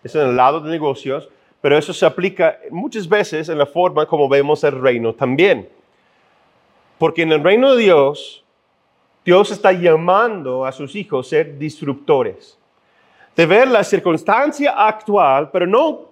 Eso 0.03 0.22
en 0.22 0.29
el 0.29 0.36
lado 0.36 0.60
de 0.60 0.70
negocios, 0.70 1.29
pero 1.62 1.77
eso 1.77 1.94
se 1.94 2.06
aplica 2.06 2.60
muchas 2.70 3.08
veces 3.08 3.50
en 3.50 3.58
la 3.58 3.65
forma 3.65 4.06
como 4.06 4.29
vemos 4.29 4.63
el 4.63 4.79
reino 4.79 5.13
también. 5.13 5.70
Porque 7.00 7.22
en 7.22 7.32
el 7.32 7.44
reino 7.44 7.74
de 7.74 7.84
Dios, 7.84 8.44
Dios 9.24 9.51
está 9.51 9.72
llamando 9.72 10.65
a 10.65 10.72
sus 10.72 10.96
hijos 10.96 11.27
a 11.27 11.29
ser 11.29 11.58
disruptores 11.58 12.58
de 13.38 13.46
ver 13.46 13.67
la 13.67 13.84
circunstancia 13.84 14.72
actual, 14.72 15.51
pero 15.51 15.67
no 15.67 16.07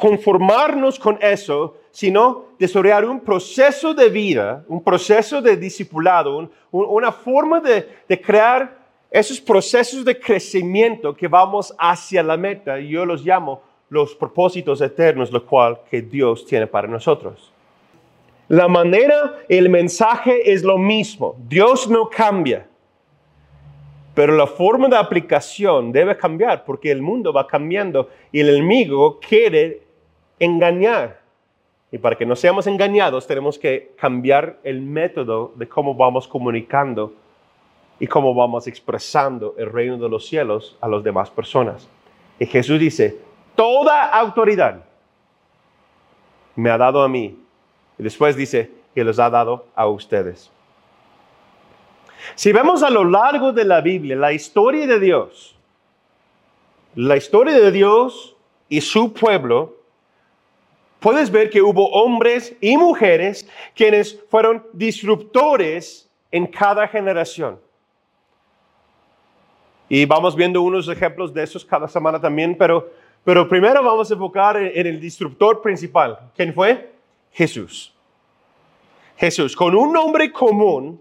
conformarnos 0.00 0.98
con 0.98 1.18
eso, 1.20 1.76
sino 1.90 2.46
desarrollar 2.58 3.04
un 3.04 3.20
proceso 3.20 3.94
de 3.94 4.08
vida, 4.08 4.64
un 4.68 4.82
proceso 4.82 5.40
de 5.42 5.56
discipulado, 5.56 6.50
una 6.70 7.12
forma 7.12 7.60
de, 7.60 7.86
de 8.08 8.20
crear 8.20 8.78
esos 9.10 9.40
procesos 9.40 10.04
de 10.04 10.18
crecimiento 10.18 11.14
que 11.14 11.28
vamos 11.28 11.74
hacia 11.78 12.22
la 12.22 12.36
meta, 12.36 12.80
y 12.80 12.88
yo 12.88 13.04
los 13.04 13.24
llamo 13.24 13.62
los 13.88 14.14
propósitos 14.14 14.80
eternos, 14.80 15.30
lo 15.30 15.44
cual 15.44 15.80
que 15.90 16.00
Dios 16.00 16.46
tiene 16.46 16.66
para 16.66 16.88
nosotros. 16.88 17.52
La 18.48 18.68
manera, 18.68 19.38
el 19.48 19.68
mensaje 19.68 20.52
es 20.52 20.62
lo 20.62 20.78
mismo. 20.78 21.36
Dios 21.46 21.88
no 21.88 22.08
cambia. 22.08 22.66
Pero 24.14 24.36
la 24.36 24.46
forma 24.46 24.88
de 24.88 24.96
aplicación 24.96 25.92
debe 25.92 26.16
cambiar 26.16 26.64
porque 26.64 26.90
el 26.90 27.00
mundo 27.00 27.32
va 27.32 27.46
cambiando 27.46 28.08
y 28.32 28.40
el 28.40 28.48
enemigo 28.50 29.20
quiere 29.20 29.82
engañar. 30.40 31.20
Y 31.92 31.98
para 31.98 32.16
que 32.16 32.26
no 32.26 32.34
seamos 32.34 32.66
engañados 32.66 33.26
tenemos 33.26 33.58
que 33.58 33.92
cambiar 33.96 34.58
el 34.64 34.80
método 34.80 35.52
de 35.56 35.68
cómo 35.68 35.94
vamos 35.94 36.26
comunicando 36.26 37.12
y 38.00 38.06
cómo 38.06 38.34
vamos 38.34 38.66
expresando 38.66 39.54
el 39.58 39.70
reino 39.70 39.98
de 39.98 40.08
los 40.08 40.26
cielos 40.26 40.76
a 40.80 40.88
las 40.88 41.04
demás 41.04 41.30
personas. 41.30 41.88
Y 42.38 42.46
Jesús 42.46 42.80
dice, 42.80 43.18
toda 43.54 44.06
autoridad 44.06 44.84
me 46.56 46.70
ha 46.70 46.78
dado 46.78 47.02
a 47.02 47.08
mí. 47.08 47.38
Y 47.98 48.02
después 48.02 48.36
dice 48.36 48.70
que 48.94 49.04
los 49.04 49.18
ha 49.18 49.28
dado 49.28 49.66
a 49.74 49.86
ustedes. 49.86 50.50
Si 52.34 52.52
vemos 52.52 52.82
a 52.82 52.90
lo 52.90 53.04
largo 53.04 53.52
de 53.52 53.64
la 53.64 53.80
Biblia 53.80 54.16
la 54.16 54.32
historia 54.32 54.86
de 54.86 55.00
Dios, 55.00 55.56
la 56.94 57.16
historia 57.16 57.54
de 57.58 57.70
Dios 57.70 58.36
y 58.68 58.80
su 58.80 59.12
pueblo, 59.12 59.79
puedes 61.00 61.30
ver 61.30 61.50
que 61.50 61.62
hubo 61.62 61.90
hombres 61.90 62.54
y 62.60 62.76
mujeres 62.76 63.48
quienes 63.74 64.18
fueron 64.28 64.64
disruptores 64.72 66.08
en 66.30 66.46
cada 66.46 66.86
generación. 66.86 67.58
Y 69.88 70.04
vamos 70.04 70.36
viendo 70.36 70.62
unos 70.62 70.88
ejemplos 70.88 71.34
de 71.34 71.42
esos 71.42 71.64
cada 71.64 71.88
semana 71.88 72.20
también, 72.20 72.56
pero, 72.56 72.90
pero 73.24 73.48
primero 73.48 73.82
vamos 73.82 74.08
a 74.08 74.14
enfocar 74.14 74.56
en, 74.56 74.86
el 74.86 75.00
disruptor 75.00 75.60
principal. 75.60 76.30
¿Quién 76.36 76.54
fue? 76.54 76.92
Jesús. 77.32 77.92
Jesús, 79.16 79.56
con 79.56 79.74
un 79.74 79.92
nombre 79.92 80.32
común, 80.32 81.00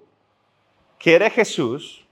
que 0.98 1.14
era 1.14 1.30
Jesús, 1.30 2.04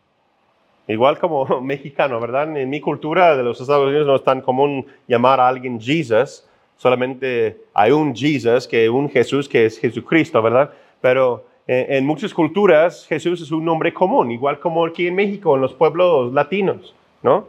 igual 0.87 1.17
como 1.17 1.61
mexicano, 1.61 2.19
¿verdad? 2.19 2.55
En 2.55 2.69
mi 2.69 2.79
cultura 2.79 3.35
de 3.35 3.43
los 3.43 3.59
Estados 3.59 3.87
Unidos 3.87 4.05
no 4.05 4.15
es 4.15 4.23
tan 4.23 4.41
común 4.41 4.85
llamar 5.07 5.39
a 5.39 5.47
alguien 5.47 5.81
Jesus, 5.81 6.46
solamente 6.77 7.57
hay 7.73 7.91
un 7.91 8.15
Jesus, 8.15 8.67
que 8.67 8.89
un 8.89 9.09
Jesús 9.09 9.49
que 9.49 9.65
es 9.65 9.79
Jesucristo, 9.79 10.41
¿verdad? 10.41 10.71
Pero 11.01 11.45
en, 11.67 12.05
muchas 12.05 12.33
culturas 12.33 13.05
Jesús 13.07 13.41
es 13.41 13.51
un 13.51 13.65
nombre 13.65 13.93
común, 13.93 14.31
igual 14.31 14.59
como 14.59 14.85
aquí 14.85 15.07
en 15.07 15.15
México, 15.15 15.55
en 15.55 15.61
los 15.61 15.73
pueblos 15.73 16.33
latinos, 16.33 16.95
¿no? 17.21 17.47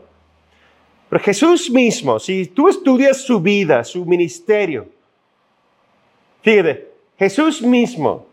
Pero 1.09 1.23
Jesús 1.23 1.71
mismo, 1.71 2.19
si 2.19 2.47
tú 2.47 2.69
estudias 2.69 3.23
su 3.23 3.41
vida, 3.41 3.85
su 3.85 4.05
ministerio, 4.05 4.87
fíjate, 6.43 6.89
Jesús 7.19 7.63
mismo, 7.63 8.27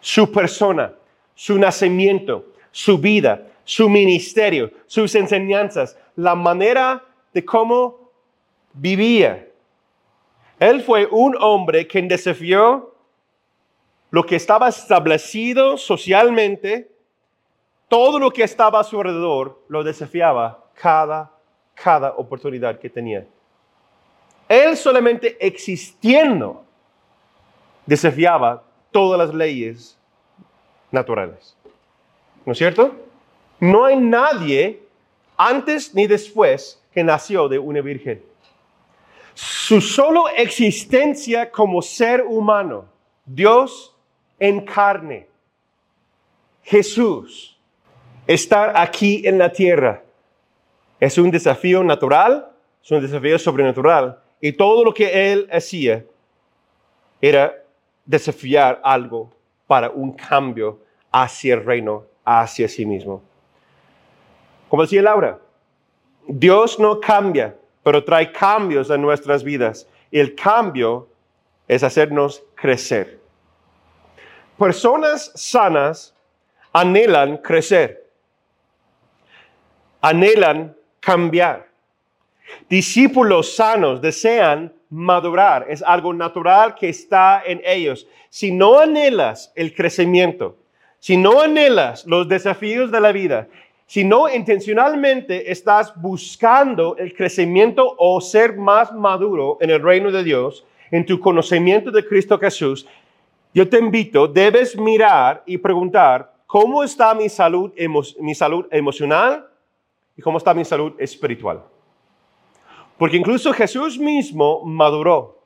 su 0.00 0.30
persona, 0.30 0.92
su 1.34 1.58
nacimiento, 1.58 2.46
su 2.70 2.98
vida, 2.98 3.46
su 3.64 3.88
ministerio, 3.88 4.70
sus 4.86 5.14
enseñanzas, 5.14 5.96
la 6.16 6.34
manera 6.34 7.04
de 7.32 7.44
cómo 7.44 8.10
vivía. 8.72 9.48
Él 10.58 10.82
fue 10.82 11.06
un 11.10 11.36
hombre 11.40 11.86
que 11.86 12.00
desafió 12.02 12.94
lo 14.10 14.24
que 14.24 14.36
estaba 14.36 14.68
establecido 14.68 15.76
socialmente, 15.76 16.90
todo 17.88 18.18
lo 18.18 18.30
que 18.30 18.44
estaba 18.44 18.80
a 18.80 18.84
su 18.84 18.98
alrededor, 18.98 19.60
lo 19.68 19.82
desafiaba 19.82 20.64
cada, 20.74 21.32
cada 21.74 22.12
oportunidad 22.12 22.78
que 22.78 22.88
tenía. 22.88 23.26
Él 24.48 24.76
solamente 24.76 25.36
existiendo 25.44 26.64
desafiaba 27.86 28.62
todas 28.92 29.18
las 29.18 29.34
leyes 29.34 29.98
naturales. 30.90 31.56
¿No 32.46 32.52
es 32.52 32.58
cierto? 32.58 32.94
No 33.58 33.84
hay 33.84 33.96
nadie 33.96 34.80
antes 35.36 35.94
ni 35.94 36.06
después 36.06 36.80
que 36.92 37.02
nació 37.02 37.48
de 37.48 37.58
una 37.58 37.80
virgen. 37.80 38.22
Su 39.34 39.80
solo 39.80 40.28
existencia 40.28 41.50
como 41.50 41.82
ser 41.82 42.22
humano, 42.22 42.86
Dios 43.24 43.96
en 44.38 44.64
carne. 44.64 45.28
Jesús, 46.62 47.58
estar 48.26 48.72
aquí 48.76 49.26
en 49.26 49.38
la 49.38 49.52
tierra, 49.52 50.02
es 51.00 51.18
un 51.18 51.30
desafío 51.30 51.82
natural, 51.82 52.50
es 52.82 52.90
un 52.90 53.00
desafío 53.00 53.38
sobrenatural. 53.38 54.18
Y 54.40 54.52
todo 54.52 54.84
lo 54.84 54.94
que 54.94 55.32
él 55.32 55.48
hacía 55.50 56.04
era 57.20 57.54
desafiar 58.04 58.80
algo 58.82 59.30
para 59.66 59.90
un 59.90 60.12
cambio 60.12 60.80
hacia 61.10 61.54
el 61.54 61.64
reino, 61.64 62.04
hacia 62.24 62.68
sí 62.68 62.84
mismo. 62.84 63.22
Como 64.68 64.82
decía 64.82 65.02
Laura, 65.02 65.38
Dios 66.26 66.78
no 66.78 67.00
cambia, 67.00 67.56
pero 67.84 68.02
trae 68.02 68.32
cambios 68.32 68.90
en 68.90 69.02
nuestras 69.02 69.44
vidas. 69.44 69.86
Y 70.10 70.18
el 70.18 70.34
cambio 70.34 71.08
es 71.68 71.84
hacernos 71.84 72.42
crecer. 72.56 73.20
Personas 74.58 75.30
sanas 75.34 76.14
anhelan 76.72 77.36
crecer, 77.38 78.08
anhelan 80.00 80.76
cambiar. 81.00 81.68
Discípulos 82.68 83.56
sanos 83.56 84.00
desean 84.00 84.72
madurar, 84.90 85.66
es 85.68 85.82
algo 85.82 86.14
natural 86.14 86.74
que 86.74 86.88
está 86.88 87.42
en 87.44 87.60
ellos. 87.64 88.06
Si 88.30 88.52
no 88.52 88.78
anhelas 88.78 89.52
el 89.56 89.74
crecimiento, 89.74 90.56
si 91.00 91.16
no 91.16 91.40
anhelas 91.40 92.06
los 92.06 92.28
desafíos 92.28 92.90
de 92.90 93.00
la 93.00 93.12
vida, 93.12 93.48
si 93.86 94.04
no 94.04 94.28
intencionalmente 94.28 95.50
estás 95.50 95.92
buscando 96.00 96.96
el 96.96 97.14
crecimiento 97.14 97.94
o 97.98 98.20
ser 98.20 98.56
más 98.56 98.92
maduro 98.92 99.58
en 99.60 99.70
el 99.70 99.82
reino 99.82 100.10
de 100.10 100.24
Dios, 100.24 100.66
en 100.90 101.04
tu 101.04 101.20
conocimiento 101.20 101.90
de 101.90 102.06
Cristo 102.06 102.38
Jesús, 102.38 102.86
yo 103.52 103.68
te 103.68 103.78
invito, 103.78 104.26
debes 104.26 104.76
mirar 104.76 105.42
y 105.46 105.58
preguntar, 105.58 106.32
¿cómo 106.46 106.82
está 106.82 107.14
mi 107.14 107.28
salud, 107.28 107.72
mi 108.20 108.34
salud 108.34 108.66
emocional 108.70 109.46
y 110.16 110.22
cómo 110.22 110.38
está 110.38 110.54
mi 110.54 110.64
salud 110.64 110.94
espiritual? 110.98 111.62
Porque 112.98 113.16
incluso 113.16 113.52
Jesús 113.52 113.98
mismo 113.98 114.62
maduró. 114.64 115.42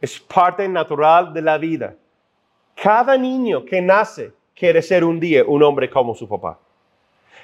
Es 0.00 0.18
parte 0.18 0.68
natural 0.68 1.32
de 1.32 1.42
la 1.42 1.58
vida. 1.58 1.96
Cada 2.74 3.16
niño 3.16 3.64
que 3.64 3.82
nace 3.82 4.32
quiere 4.54 4.80
ser 4.80 5.04
un 5.04 5.20
día 5.20 5.44
un 5.46 5.62
hombre 5.62 5.90
como 5.90 6.14
su 6.14 6.28
papá. 6.28 6.58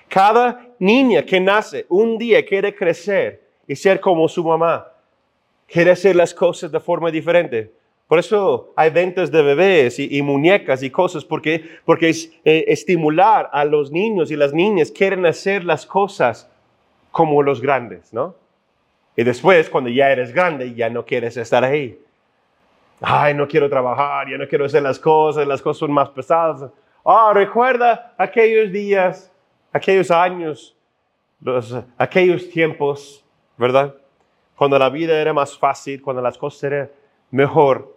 Cada 0.09 0.67
niña 0.79 1.23
que 1.25 1.41
nace 1.41 1.87
un 1.89 2.19
día 2.19 2.45
quiere 2.45 2.75
crecer 2.75 3.43
y 3.67 3.75
ser 3.77 4.01
como 4.01 4.29
su 4.29 4.45
mamá. 4.45 4.87
Quiere 5.67 5.91
hacer 5.91 6.15
las 6.15 6.33
cosas 6.33 6.71
de 6.71 6.81
forma 6.81 7.11
diferente. 7.11 7.73
Por 8.07 8.21
eso 8.21 8.73
hay 8.77 8.91
ventas 8.91 9.33
de 9.33 9.43
bebés 9.43 9.99
y, 9.99 10.23
muñecas 10.23 10.83
y 10.85 10.91
cosas, 10.91 11.25
porque, 11.25 11.65
porque 11.85 12.09
es 12.09 12.33
eh, 12.45 12.65
estimular 12.69 13.51
a 13.53 13.65
los 13.65 13.91
niños 13.91 14.31
y 14.31 14.37
las 14.37 14.53
niñas 14.53 14.93
quieren 14.93 15.27
hacer 15.27 15.65
las 15.65 15.85
cosas 15.85 16.49
como 17.11 17.43
los 17.43 17.61
grandes, 17.61 18.13
¿no? 18.13 18.37
Y 19.17 19.25
después, 19.25 19.69
cuando 19.71 19.91
ya 19.91 20.11
eres 20.11 20.33
grande, 20.33 20.75
ya 20.75 20.89
no 20.89 21.05
quieres 21.05 21.37
estar 21.37 21.65
ahí. 21.65 21.99
Ay, 23.01 23.35
no 23.35 23.49
quiero 23.49 23.69
trabajar, 23.69 24.29
ya 24.31 24.39
no 24.39 24.47
quiero 24.47 24.67
hacer 24.67 24.83
las 24.83 24.99
cosas, 24.99 25.47
las 25.47 25.61
cosas 25.61 25.79
son 25.79 25.93
más 25.93 26.11
pesadas. 26.11 26.71
Ah, 27.05 27.33
recuerda 27.35 28.15
aquellos 28.19 28.71
días, 28.71 29.33
aquellos 29.77 30.11
años, 30.11 30.75
los, 31.41 31.77
aquellos 31.99 32.49
tiempos, 32.49 33.25
¿verdad? 33.57 33.95
Cuando 34.57 34.79
la 34.79 34.89
vida 34.89 35.21
era 35.21 35.33
más 35.33 35.57
fácil, 35.57 36.01
cuando 36.01 36.23
las 36.23 36.39
cosas 36.39 36.65
eran 36.65 36.91
mejor. 37.31 37.95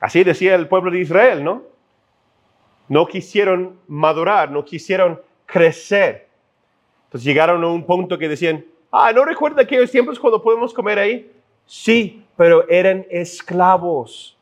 Así 0.00 0.22
decía 0.22 0.54
el 0.54 0.68
pueblo 0.68 0.90
de 0.90 1.00
Israel, 1.00 1.42
¿no? 1.42 1.62
No 2.88 3.06
quisieron 3.06 3.78
madurar, 3.88 4.50
no 4.50 4.64
quisieron 4.64 5.20
crecer. 5.46 6.28
Entonces 7.06 7.24
llegaron 7.24 7.64
a 7.64 7.68
un 7.68 7.84
punto 7.84 8.18
que 8.18 8.28
decían, 8.28 8.64
ah, 8.92 9.10
¿no 9.12 9.24
recuerda 9.24 9.62
aquellos 9.62 9.90
tiempos 9.90 10.18
cuando 10.18 10.42
podemos 10.42 10.74
comer 10.74 10.98
ahí? 10.98 11.32
Sí, 11.66 12.22
pero 12.36 12.68
eran 12.68 13.06
esclavos. 13.10 14.36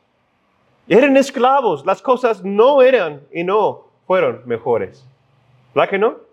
Eran 0.87 1.17
esclavos, 1.17 1.85
las 1.85 2.01
cosas 2.01 2.43
no 2.43 2.81
eran 2.81 3.21
y 3.33 3.43
no 3.43 3.87
fueron 4.05 4.41
mejores. 4.45 5.05
¿Verdad 5.73 5.89
que 5.89 5.97
no? 5.97 6.26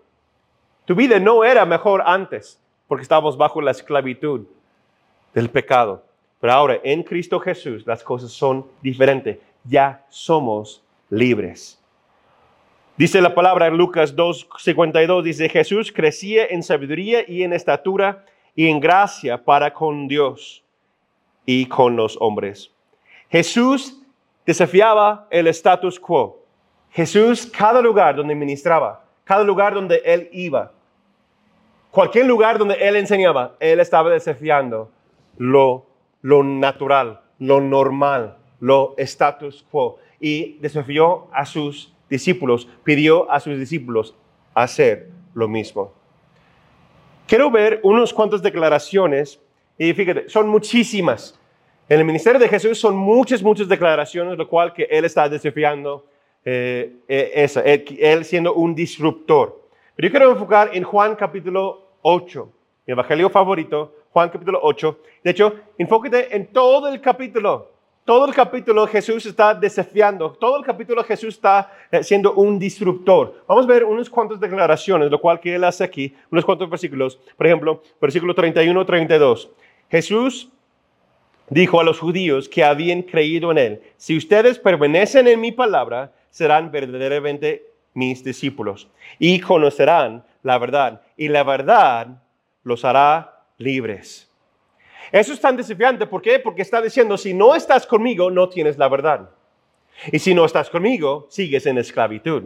Tu 0.85 0.93
vida 0.95 1.19
no 1.19 1.43
era 1.43 1.65
mejor 1.65 2.03
antes 2.05 2.61
porque 2.87 3.03
estábamos 3.03 3.37
bajo 3.37 3.61
la 3.61 3.71
esclavitud 3.71 4.45
del 5.33 5.49
pecado. 5.49 6.03
Pero 6.39 6.53
ahora 6.53 6.79
en 6.83 7.03
Cristo 7.03 7.39
Jesús 7.39 7.85
las 7.85 8.03
cosas 8.03 8.31
son 8.31 8.65
diferentes. 8.81 9.39
Ya 9.63 10.05
somos 10.09 10.83
libres. 11.09 11.81
Dice 12.97 13.19
la 13.19 13.33
palabra 13.35 13.67
en 13.67 13.77
Lucas 13.77 14.15
2.52, 14.15 15.23
dice 15.23 15.49
Jesús 15.49 15.91
crecía 15.91 16.45
en 16.45 16.63
sabiduría 16.63 17.25
y 17.27 17.43
en 17.43 17.51
estatura 17.51 18.23
y 18.55 18.69
en 18.69 18.79
gracia 18.79 19.43
para 19.43 19.73
con 19.73 20.07
Dios 20.07 20.63
y 21.45 21.65
con 21.65 21.95
los 21.95 22.15
hombres. 22.21 22.71
Jesús 23.29 24.01
desafiaba 24.45 25.27
el 25.29 25.47
status 25.47 25.99
quo. 25.99 26.45
Jesús, 26.91 27.45
cada 27.45 27.81
lugar 27.81 28.15
donde 28.15 28.33
ministraba, 28.33 29.03
cada 29.25 29.43
lugar 29.43 29.73
donde 29.73 30.01
él 30.05 30.29
iba, 30.31 30.71
cualquier 31.95 32.25
lugar 32.25 32.59
donde 32.59 32.75
él 32.75 32.97
enseñaba, 32.97 33.55
él 33.59 33.79
estaba 33.79 34.09
desafiando 34.09 34.91
lo, 35.37 35.85
lo 36.21 36.43
natural, 36.43 37.21
lo 37.39 37.61
normal, 37.61 38.37
lo 38.59 38.93
status 38.97 39.65
quo. 39.71 39.97
Y 40.19 40.57
desafió 40.59 41.27
a 41.31 41.45
sus 41.45 41.93
discípulos, 42.09 42.67
pidió 42.83 43.31
a 43.31 43.39
sus 43.39 43.57
discípulos 43.57 44.13
hacer 44.53 45.09
lo 45.33 45.47
mismo. 45.47 45.93
Quiero 47.27 47.49
ver 47.49 47.79
unas 47.81 48.13
cuantas 48.13 48.41
declaraciones 48.43 49.39
y 49.77 49.93
fíjate, 49.93 50.29
son 50.29 50.47
muchísimas. 50.47 51.39
En 51.87 51.99
el 51.99 52.05
ministerio 52.05 52.39
de 52.39 52.49
Jesús 52.49 52.77
son 52.77 52.95
muchas, 52.95 53.41
muchas 53.41 53.67
declaraciones, 53.67 54.37
lo 54.37 54.47
cual 54.47 54.73
que 54.73 54.83
Él 54.83 55.05
está 55.05 55.29
desafiando 55.29 56.05
eh, 56.43 56.97
eh, 57.07 57.31
esa, 57.35 57.61
él, 57.61 58.25
siendo 58.25 58.53
un 58.53 58.75
disruptor. 58.75 59.63
Pero 59.95 60.07
yo 60.07 60.11
quiero 60.11 60.31
enfocar 60.31 60.71
en 60.73 60.83
Juan 60.83 61.15
capítulo 61.15 61.84
8, 62.07 62.53
mi 62.85 62.91
evangelio 62.91 63.31
favorito, 63.31 63.95
Juan 64.11 64.29
capítulo 64.29 64.59
8. 64.61 64.99
De 65.23 65.31
hecho, 65.31 65.55
enfócate 65.75 66.35
en 66.35 66.45
todo 66.45 66.87
el 66.87 67.01
capítulo. 67.01 67.71
Todo 68.05 68.27
el 68.27 68.33
capítulo 68.35 68.85
Jesús 68.85 69.25
está 69.25 69.55
desafiando, 69.55 70.31
todo 70.33 70.59
el 70.59 70.63
capítulo 70.63 71.03
Jesús 71.03 71.33
está 71.33 71.73
eh, 71.91 72.03
siendo 72.03 72.33
un 72.33 72.59
disruptor. 72.59 73.43
Vamos 73.47 73.65
a 73.65 73.67
ver 73.67 73.83
unas 73.83 74.07
cuantas 74.07 74.39
declaraciones, 74.39 75.09
lo 75.09 75.19
cual 75.19 75.39
que 75.39 75.55
él 75.55 75.63
hace 75.63 75.83
aquí, 75.83 76.15
unos 76.29 76.45
cuantos 76.45 76.69
versículos. 76.69 77.19
Por 77.35 77.47
ejemplo, 77.47 77.81
versículo 77.99 78.35
31, 78.35 78.85
32. 78.85 79.49
Jesús 79.89 80.51
dijo 81.49 81.79
a 81.79 81.83
los 81.83 81.99
judíos 81.99 82.47
que 82.47 82.63
habían 82.63 83.01
creído 83.01 83.49
en 83.49 83.57
él, 83.57 83.81
si 83.97 84.15
ustedes 84.15 84.59
permanecen 84.59 85.27
en 85.27 85.41
mi 85.41 85.51
palabra, 85.51 86.13
serán 86.29 86.69
verdaderamente 86.69 87.65
mis 87.95 88.23
discípulos 88.23 88.87
y 89.17 89.39
conocerán 89.39 90.23
la 90.43 90.59
verdad 90.59 91.01
y 91.17 91.27
la 91.27 91.43
verdad 91.43 92.21
los 92.63 92.83
hará 92.85 93.45
libres. 93.57 94.29
Eso 95.11 95.33
es 95.33 95.39
tan 95.39 95.55
desafiante. 95.55 96.07
¿Por 96.07 96.21
qué? 96.21 96.39
Porque 96.39 96.61
está 96.61 96.81
diciendo, 96.81 97.17
si 97.17 97.33
no 97.33 97.55
estás 97.55 97.85
conmigo, 97.85 98.31
no 98.31 98.49
tienes 98.49 98.77
la 98.77 98.89
verdad. 98.89 99.29
Y 100.11 100.19
si 100.19 100.33
no 100.33 100.45
estás 100.45 100.69
conmigo, 100.69 101.27
sigues 101.29 101.65
en 101.65 101.77
esclavitud. 101.77 102.43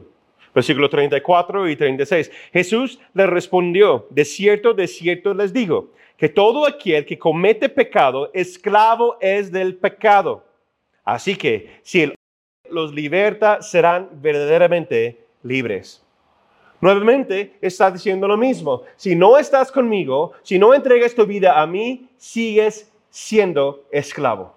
Versículo 0.53 0.89
34 0.89 1.69
y 1.69 1.75
36. 1.75 2.31
Jesús 2.51 2.99
le 3.13 3.27
respondió, 3.27 4.07
de 4.09 4.25
cierto, 4.25 4.73
de 4.73 4.87
cierto 4.87 5.33
les 5.33 5.53
digo, 5.53 5.93
que 6.17 6.29
todo 6.29 6.67
aquel 6.67 7.05
que 7.05 7.17
comete 7.17 7.69
pecado, 7.69 8.29
esclavo 8.33 9.17
es 9.21 9.51
del 9.51 9.75
pecado. 9.77 10.45
Así 11.03 11.35
que 11.35 11.79
si 11.81 12.01
Él 12.01 12.15
los 12.69 12.93
liberta, 12.93 13.61
serán 13.61 14.09
verdaderamente 14.21 15.25
libres. 15.43 16.05
Nuevamente 16.81 17.57
está 17.61 17.91
diciendo 17.91 18.27
lo 18.27 18.37
mismo. 18.37 18.83
Si 18.95 19.15
no 19.15 19.37
estás 19.37 19.71
conmigo, 19.71 20.31
si 20.43 20.57
no 20.57 20.73
entregas 20.73 21.13
tu 21.13 21.25
vida 21.25 21.61
a 21.61 21.67
mí, 21.67 22.07
sigues 22.17 22.91
siendo 23.09 23.83
esclavo. 23.91 24.53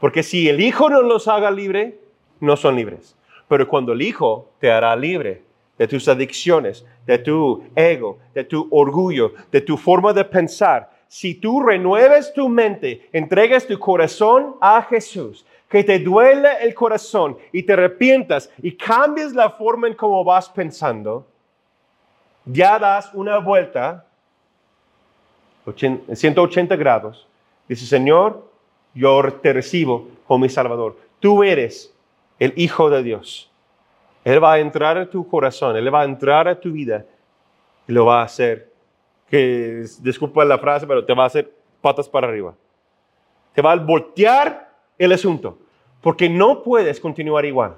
Porque 0.00 0.22
si 0.22 0.48
el 0.48 0.60
Hijo 0.60 0.90
no 0.90 1.02
los 1.02 1.28
haga 1.28 1.50
libre, 1.50 1.98
no 2.40 2.56
son 2.56 2.76
libres. 2.76 3.16
Pero 3.48 3.68
cuando 3.68 3.92
el 3.92 4.02
Hijo 4.02 4.50
te 4.58 4.70
hará 4.70 4.94
libre 4.96 5.42
de 5.78 5.88
tus 5.88 6.08
adicciones, 6.08 6.84
de 7.06 7.18
tu 7.18 7.64
ego, 7.74 8.18
de 8.34 8.44
tu 8.44 8.66
orgullo, 8.70 9.32
de 9.50 9.60
tu 9.60 9.76
forma 9.76 10.12
de 10.12 10.24
pensar, 10.24 10.90
si 11.08 11.34
tú 11.34 11.60
renueves 11.60 12.32
tu 12.32 12.48
mente, 12.48 13.08
entregas 13.12 13.66
tu 13.66 13.78
corazón 13.78 14.56
a 14.60 14.82
Jesús, 14.82 15.46
que 15.74 15.82
te 15.82 15.98
duele 15.98 16.48
el 16.60 16.72
corazón 16.72 17.36
y 17.50 17.64
te 17.64 17.72
arrepientas 17.72 18.48
y 18.62 18.76
cambies 18.76 19.34
la 19.34 19.50
forma 19.50 19.88
en 19.88 19.94
cómo 19.94 20.22
vas 20.22 20.48
pensando, 20.48 21.26
ya 22.44 22.78
das 22.78 23.10
una 23.12 23.38
vuelta 23.38 24.06
180 25.66 26.76
grados. 26.76 27.26
Dice, 27.68 27.86
Señor, 27.86 28.48
yo 28.94 29.20
te 29.42 29.52
recibo 29.52 30.06
como 30.28 30.44
mi 30.44 30.48
Salvador. 30.48 30.96
Tú 31.18 31.42
eres 31.42 31.92
el 32.38 32.52
Hijo 32.54 32.88
de 32.88 33.02
Dios. 33.02 33.50
Él 34.22 34.40
va 34.40 34.52
a 34.52 34.58
entrar 34.60 34.96
a 34.96 35.10
tu 35.10 35.26
corazón, 35.26 35.76
Él 35.76 35.92
va 35.92 36.02
a 36.02 36.04
entrar 36.04 36.46
a 36.46 36.60
tu 36.60 36.70
vida 36.70 37.04
y 37.88 37.92
lo 37.92 38.06
va 38.06 38.20
a 38.20 38.26
hacer, 38.26 38.70
que 39.28 39.86
disculpa 40.02 40.44
la 40.44 40.58
frase, 40.58 40.86
pero 40.86 41.04
te 41.04 41.12
va 41.12 41.24
a 41.24 41.26
hacer 41.26 41.52
patas 41.80 42.08
para 42.08 42.28
arriba. 42.28 42.54
Te 43.52 43.60
va 43.60 43.72
a 43.72 43.76
voltear 43.76 44.72
el 44.96 45.10
asunto 45.10 45.63
porque 46.04 46.28
no 46.28 46.62
puedes 46.62 47.00
continuar 47.00 47.46
igual. 47.46 47.76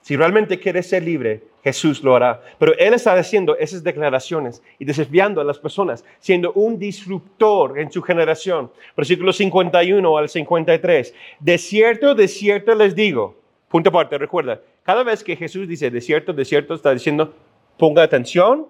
Si 0.00 0.16
realmente 0.16 0.58
quieres 0.58 0.88
ser 0.88 1.04
libre, 1.04 1.44
Jesús 1.62 2.02
lo 2.02 2.16
hará. 2.16 2.42
Pero 2.58 2.76
Él 2.76 2.92
está 2.92 3.14
haciendo 3.14 3.56
esas 3.56 3.84
declaraciones 3.84 4.60
y 4.80 4.84
desafiando 4.84 5.40
a 5.40 5.44
las 5.44 5.60
personas, 5.60 6.04
siendo 6.18 6.52
un 6.54 6.76
disruptor 6.76 7.78
en 7.78 7.92
su 7.92 8.02
generación. 8.02 8.72
Versículo 8.96 9.32
51 9.32 10.18
al 10.18 10.28
53. 10.28 11.14
De 11.38 11.56
cierto, 11.56 12.16
de 12.16 12.26
cierto 12.26 12.74
les 12.74 12.96
digo. 12.96 13.36
Punto 13.68 13.90
aparte, 13.90 14.18
recuerda, 14.18 14.60
cada 14.82 15.04
vez 15.04 15.22
que 15.22 15.36
Jesús 15.36 15.68
dice 15.68 15.88
de 15.88 16.00
cierto, 16.00 16.32
de 16.32 16.44
cierto, 16.44 16.74
está 16.74 16.92
diciendo, 16.92 17.32
ponga 17.78 18.02
atención, 18.02 18.66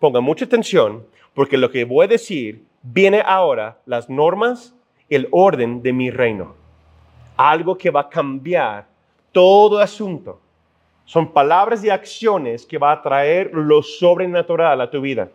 ponga 0.00 0.18
mucha 0.18 0.46
atención, 0.46 1.06
porque 1.32 1.56
lo 1.56 1.70
que 1.70 1.84
voy 1.84 2.06
a 2.06 2.08
decir 2.08 2.64
viene 2.82 3.22
ahora 3.24 3.78
las 3.86 4.10
normas, 4.10 4.74
el 5.08 5.28
orden 5.30 5.80
de 5.80 5.92
mi 5.92 6.10
reino 6.10 6.60
algo 7.50 7.76
que 7.76 7.90
va 7.90 8.00
a 8.00 8.08
cambiar 8.08 8.86
todo 9.32 9.78
asunto. 9.78 10.40
Son 11.04 11.32
palabras 11.32 11.84
y 11.84 11.90
acciones 11.90 12.64
que 12.64 12.78
va 12.78 12.92
a 12.92 13.02
traer 13.02 13.50
lo 13.52 13.82
sobrenatural 13.82 14.80
a 14.80 14.90
tu 14.90 15.00
vida. 15.00 15.28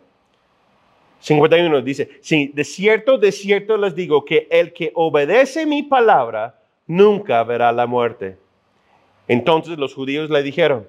51 1.19 1.81
dice, 1.81 2.09
sí, 2.21 2.51
de 2.53 2.63
cierto, 2.63 3.17
de 3.17 3.31
cierto 3.31 3.75
les 3.75 3.95
digo 3.95 4.23
que 4.23 4.47
el 4.51 4.71
que 4.71 4.91
obedece 4.93 5.65
mi 5.65 5.83
palabra 5.83 6.59
nunca 6.85 7.43
verá 7.43 7.71
la 7.71 7.87
muerte. 7.87 8.37
Entonces 9.27 9.77
los 9.77 9.93
judíos 9.93 10.29
le 10.29 10.41
dijeron, 10.43 10.87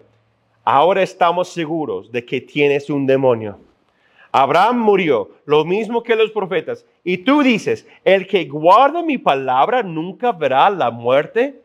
ahora 0.64 1.02
estamos 1.02 1.48
seguros 1.48 2.12
de 2.12 2.24
que 2.24 2.40
tienes 2.40 2.90
un 2.90 3.06
demonio. 3.06 3.58
Abraham 4.32 4.78
murió, 4.78 5.30
lo 5.46 5.64
mismo 5.64 6.02
que 6.02 6.16
los 6.16 6.30
profetas. 6.30 6.84
Y 7.02 7.18
tú 7.18 7.42
dices, 7.42 7.86
el 8.04 8.26
que 8.26 8.44
guarda 8.44 9.02
mi 9.02 9.18
palabra 9.18 9.82
nunca 9.82 10.32
verá 10.32 10.68
la 10.70 10.90
muerte. 10.90 11.62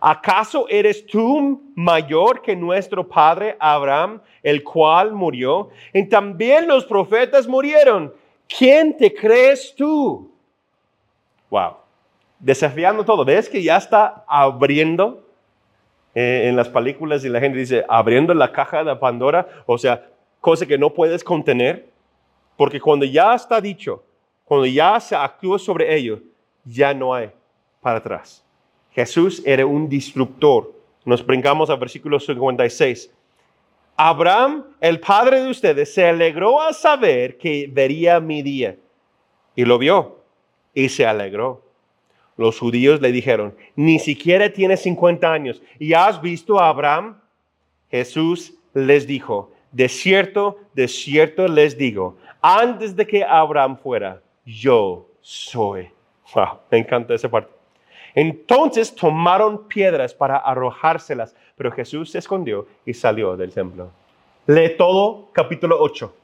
¿Acaso 0.00 0.66
eres 0.68 1.06
tú 1.06 1.62
mayor 1.74 2.42
que 2.42 2.54
nuestro 2.54 3.08
padre 3.08 3.56
Abraham, 3.58 4.20
el 4.42 4.62
cual 4.62 5.12
murió? 5.12 5.70
Y 5.92 6.06
también 6.06 6.68
los 6.68 6.84
profetas 6.84 7.48
murieron. 7.48 8.12
¿Quién 8.46 8.96
te 8.96 9.12
crees 9.12 9.74
tú? 9.74 10.30
Wow. 11.50 11.76
Desafiando 12.38 13.04
todo. 13.04 13.24
¿Ves 13.24 13.48
que 13.48 13.62
ya 13.62 13.76
está 13.76 14.24
abriendo 14.28 15.26
eh, 16.14 16.44
en 16.46 16.54
las 16.54 16.68
películas 16.68 17.24
y 17.24 17.28
la 17.28 17.40
gente 17.40 17.58
dice, 17.58 17.84
abriendo 17.88 18.32
la 18.34 18.52
caja 18.52 18.84
de 18.84 18.94
Pandora? 18.96 19.48
O 19.66 19.78
sea, 19.78 20.06
cosa 20.40 20.66
que 20.66 20.78
no 20.78 20.92
puedes 20.92 21.22
contener, 21.24 21.88
porque 22.56 22.80
cuando 22.80 23.04
ya 23.04 23.34
está 23.34 23.60
dicho, 23.60 24.02
cuando 24.44 24.66
ya 24.66 24.98
se 25.00 25.14
actúa 25.14 25.58
sobre 25.58 25.94
ello, 25.94 26.20
ya 26.64 26.92
no 26.94 27.14
hay 27.14 27.30
para 27.80 27.98
atrás. 27.98 28.44
Jesús 28.90 29.42
era 29.44 29.64
un 29.64 29.88
disruptor. 29.88 30.74
Nos 31.04 31.24
brincamos 31.24 31.70
al 31.70 31.78
versículo 31.78 32.18
56. 32.18 33.12
Abraham, 33.96 34.64
el 34.80 35.00
padre 35.00 35.40
de 35.40 35.50
ustedes, 35.50 35.92
se 35.92 36.06
alegró 36.06 36.60
a 36.60 36.72
saber 36.72 37.36
que 37.38 37.68
vería 37.70 38.20
mi 38.20 38.42
día. 38.42 38.76
Y 39.54 39.64
lo 39.64 39.78
vio 39.78 40.18
y 40.74 40.88
se 40.88 41.04
alegró. 41.04 41.62
Los 42.36 42.58
judíos 42.58 43.00
le 43.00 43.10
dijeron, 43.10 43.56
ni 43.74 43.98
siquiera 43.98 44.52
tiene 44.52 44.76
50 44.76 45.32
años. 45.32 45.60
¿Y 45.78 45.92
has 45.94 46.20
visto 46.22 46.60
a 46.60 46.68
Abraham? 46.68 47.20
Jesús 47.90 48.54
les 48.74 49.06
dijo, 49.06 49.50
de 49.72 49.88
cierto, 49.88 50.58
de 50.74 50.88
cierto 50.88 51.46
les 51.48 51.76
digo, 51.76 52.16
antes 52.40 52.94
de 52.94 53.06
que 53.06 53.24
Abraham 53.24 53.78
fuera, 53.78 54.20
yo 54.44 55.08
soy. 55.20 55.90
Me 56.70 56.78
encanta 56.78 57.14
esa 57.14 57.28
parte. 57.28 57.52
Entonces 58.14 58.94
tomaron 58.94 59.68
piedras 59.68 60.14
para 60.14 60.38
arrojárselas, 60.38 61.36
pero 61.56 61.70
Jesús 61.70 62.10
se 62.10 62.18
escondió 62.18 62.66
y 62.84 62.94
salió 62.94 63.36
del 63.36 63.52
templo. 63.52 63.90
Lee 64.46 64.76
todo 64.76 65.28
capítulo 65.32 65.76
8. 65.80 66.14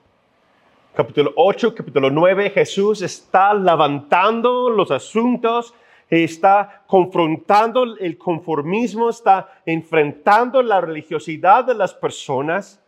capítulo 0.94 1.32
8, 1.36 1.74
capítulo 1.74 2.10
9, 2.10 2.50
Jesús 2.50 3.02
está 3.02 3.52
levantando 3.52 4.70
los 4.70 4.90
asuntos, 4.90 5.74
está 6.08 6.84
confrontando 6.86 7.96
el 7.98 8.16
conformismo, 8.16 9.10
está 9.10 9.60
enfrentando 9.66 10.62
la 10.62 10.80
religiosidad 10.80 11.64
de 11.64 11.74
las 11.74 11.94
personas. 11.94 12.83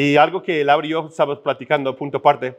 Y 0.00 0.16
algo 0.16 0.44
que 0.44 0.62
Laura 0.62 0.86
y 0.86 0.90
yo 0.90 1.08
estábamos 1.08 1.40
platicando, 1.40 1.96
punto 1.96 2.18
aparte, 2.18 2.56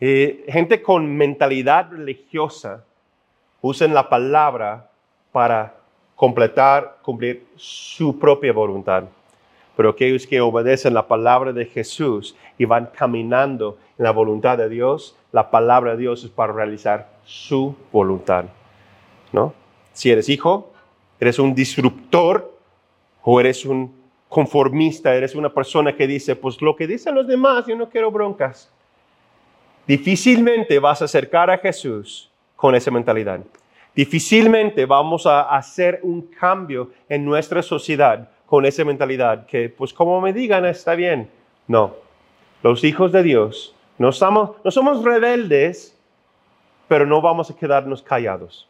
eh, 0.00 0.44
gente 0.48 0.82
con 0.82 1.16
mentalidad 1.16 1.92
religiosa 1.92 2.84
usan 3.60 3.94
la 3.94 4.08
palabra 4.08 4.90
para 5.30 5.76
completar, 6.16 6.98
cumplir 7.02 7.46
su 7.54 8.18
propia 8.18 8.52
voluntad. 8.52 9.04
Pero 9.76 9.90
aquellos 9.90 10.26
que 10.26 10.40
obedecen 10.40 10.94
la 10.94 11.06
palabra 11.06 11.52
de 11.52 11.66
Jesús 11.66 12.34
y 12.58 12.64
van 12.64 12.86
caminando 12.86 13.78
en 13.96 14.02
la 14.02 14.10
voluntad 14.10 14.58
de 14.58 14.68
Dios, 14.68 15.16
la 15.30 15.52
palabra 15.52 15.92
de 15.92 15.98
Dios 15.98 16.24
es 16.24 16.30
para 16.30 16.52
realizar 16.52 17.10
su 17.24 17.76
voluntad. 17.92 18.46
¿No? 19.30 19.54
Si 19.92 20.10
eres 20.10 20.28
hijo, 20.28 20.72
eres 21.20 21.38
un 21.38 21.54
disruptor 21.54 22.58
o 23.22 23.38
eres 23.38 23.64
un 23.64 24.01
conformista, 24.32 25.14
eres 25.14 25.34
una 25.34 25.52
persona 25.52 25.94
que 25.94 26.06
dice, 26.06 26.34
pues 26.34 26.62
lo 26.62 26.74
que 26.74 26.86
dicen 26.86 27.14
los 27.14 27.26
demás, 27.26 27.66
yo 27.66 27.76
no 27.76 27.90
quiero 27.90 28.10
broncas. 28.10 28.72
Difícilmente 29.86 30.78
vas 30.78 31.02
a 31.02 31.04
acercar 31.04 31.50
a 31.50 31.58
Jesús 31.58 32.30
con 32.56 32.74
esa 32.74 32.90
mentalidad. 32.90 33.40
Difícilmente 33.94 34.86
vamos 34.86 35.26
a 35.26 35.42
hacer 35.54 36.00
un 36.02 36.22
cambio 36.22 36.92
en 37.10 37.26
nuestra 37.26 37.60
sociedad 37.60 38.30
con 38.46 38.64
esa 38.64 38.86
mentalidad 38.86 39.44
que, 39.44 39.68
pues 39.68 39.92
como 39.92 40.18
me 40.22 40.32
digan, 40.32 40.64
está 40.64 40.94
bien. 40.94 41.28
No, 41.68 41.94
los 42.62 42.84
hijos 42.84 43.12
de 43.12 43.22
Dios 43.22 43.74
no 43.98 44.12
somos, 44.12 44.52
no 44.64 44.70
somos 44.70 45.04
rebeldes, 45.04 45.94
pero 46.88 47.04
no 47.04 47.20
vamos 47.20 47.50
a 47.50 47.56
quedarnos 47.56 48.00
callados. 48.00 48.66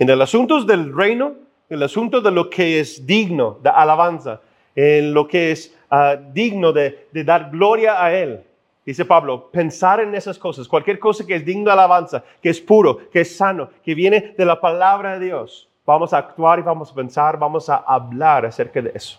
En 0.00 0.10
el 0.10 0.20
asunto 0.20 0.64
del 0.64 0.92
reino, 0.92 1.36
en 1.70 1.76
el 1.76 1.84
asunto 1.84 2.20
de 2.20 2.32
lo 2.32 2.50
que 2.50 2.80
es 2.80 3.06
digno 3.06 3.60
de 3.62 3.70
alabanza, 3.70 4.40
en 4.74 5.14
lo 5.14 5.26
que 5.28 5.52
es 5.52 5.76
ah, 5.90 6.16
digno 6.16 6.72
de, 6.72 7.08
de 7.12 7.24
dar 7.24 7.50
gloria 7.50 8.02
a 8.02 8.12
Él, 8.12 8.44
Dice 8.84 9.04
Pablo, 9.04 9.48
pensar 9.52 10.00
en 10.00 10.12
esas 10.12 10.36
cosas, 10.36 10.66
cualquier 10.66 10.98
cosa 10.98 11.24
que 11.24 11.36
es 11.36 11.44
digno 11.44 11.66
de 11.66 11.70
alabanza, 11.70 12.24
que 12.42 12.50
es 12.50 12.60
puro, 12.60 13.08
que 13.12 13.20
es 13.20 13.36
sano, 13.36 13.70
que 13.84 13.94
viene 13.94 14.34
de 14.36 14.44
la 14.44 14.60
palabra 14.60 15.20
de 15.20 15.26
Dios, 15.26 15.68
Vamos 15.84 16.12
a 16.12 16.18
actuar 16.18 16.60
y 16.60 16.62
vamos 16.62 16.92
a 16.92 16.94
pensar, 16.94 17.36
vamos 17.36 17.68
a 17.68 17.76
hablar 17.76 18.46
acerca 18.46 18.80
de 18.80 18.92
eso. 18.94 19.18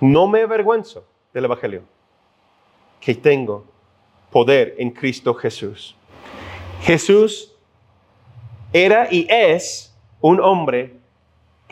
No 0.00 0.26
me 0.26 0.42
avergüenzo 0.42 1.04
del 1.32 1.44
Evangelio, 1.44 1.82
que 3.00 3.14
tengo 3.14 3.64
poder 4.32 4.74
en 4.78 4.90
Cristo 4.90 5.32
Jesús. 5.34 5.94
Jesús 6.80 7.54
era 8.72 9.06
y 9.08 9.24
es 9.30 9.96
un 10.20 10.40
hombre 10.40 10.96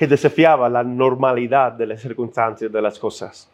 que 0.01 0.07
desafiaba 0.07 0.67
la 0.71 0.83
normalidad 0.83 1.73
de 1.73 1.85
las 1.85 2.01
circunstancias 2.01 2.73
de 2.73 2.81
las 2.81 2.99
cosas. 2.99 3.51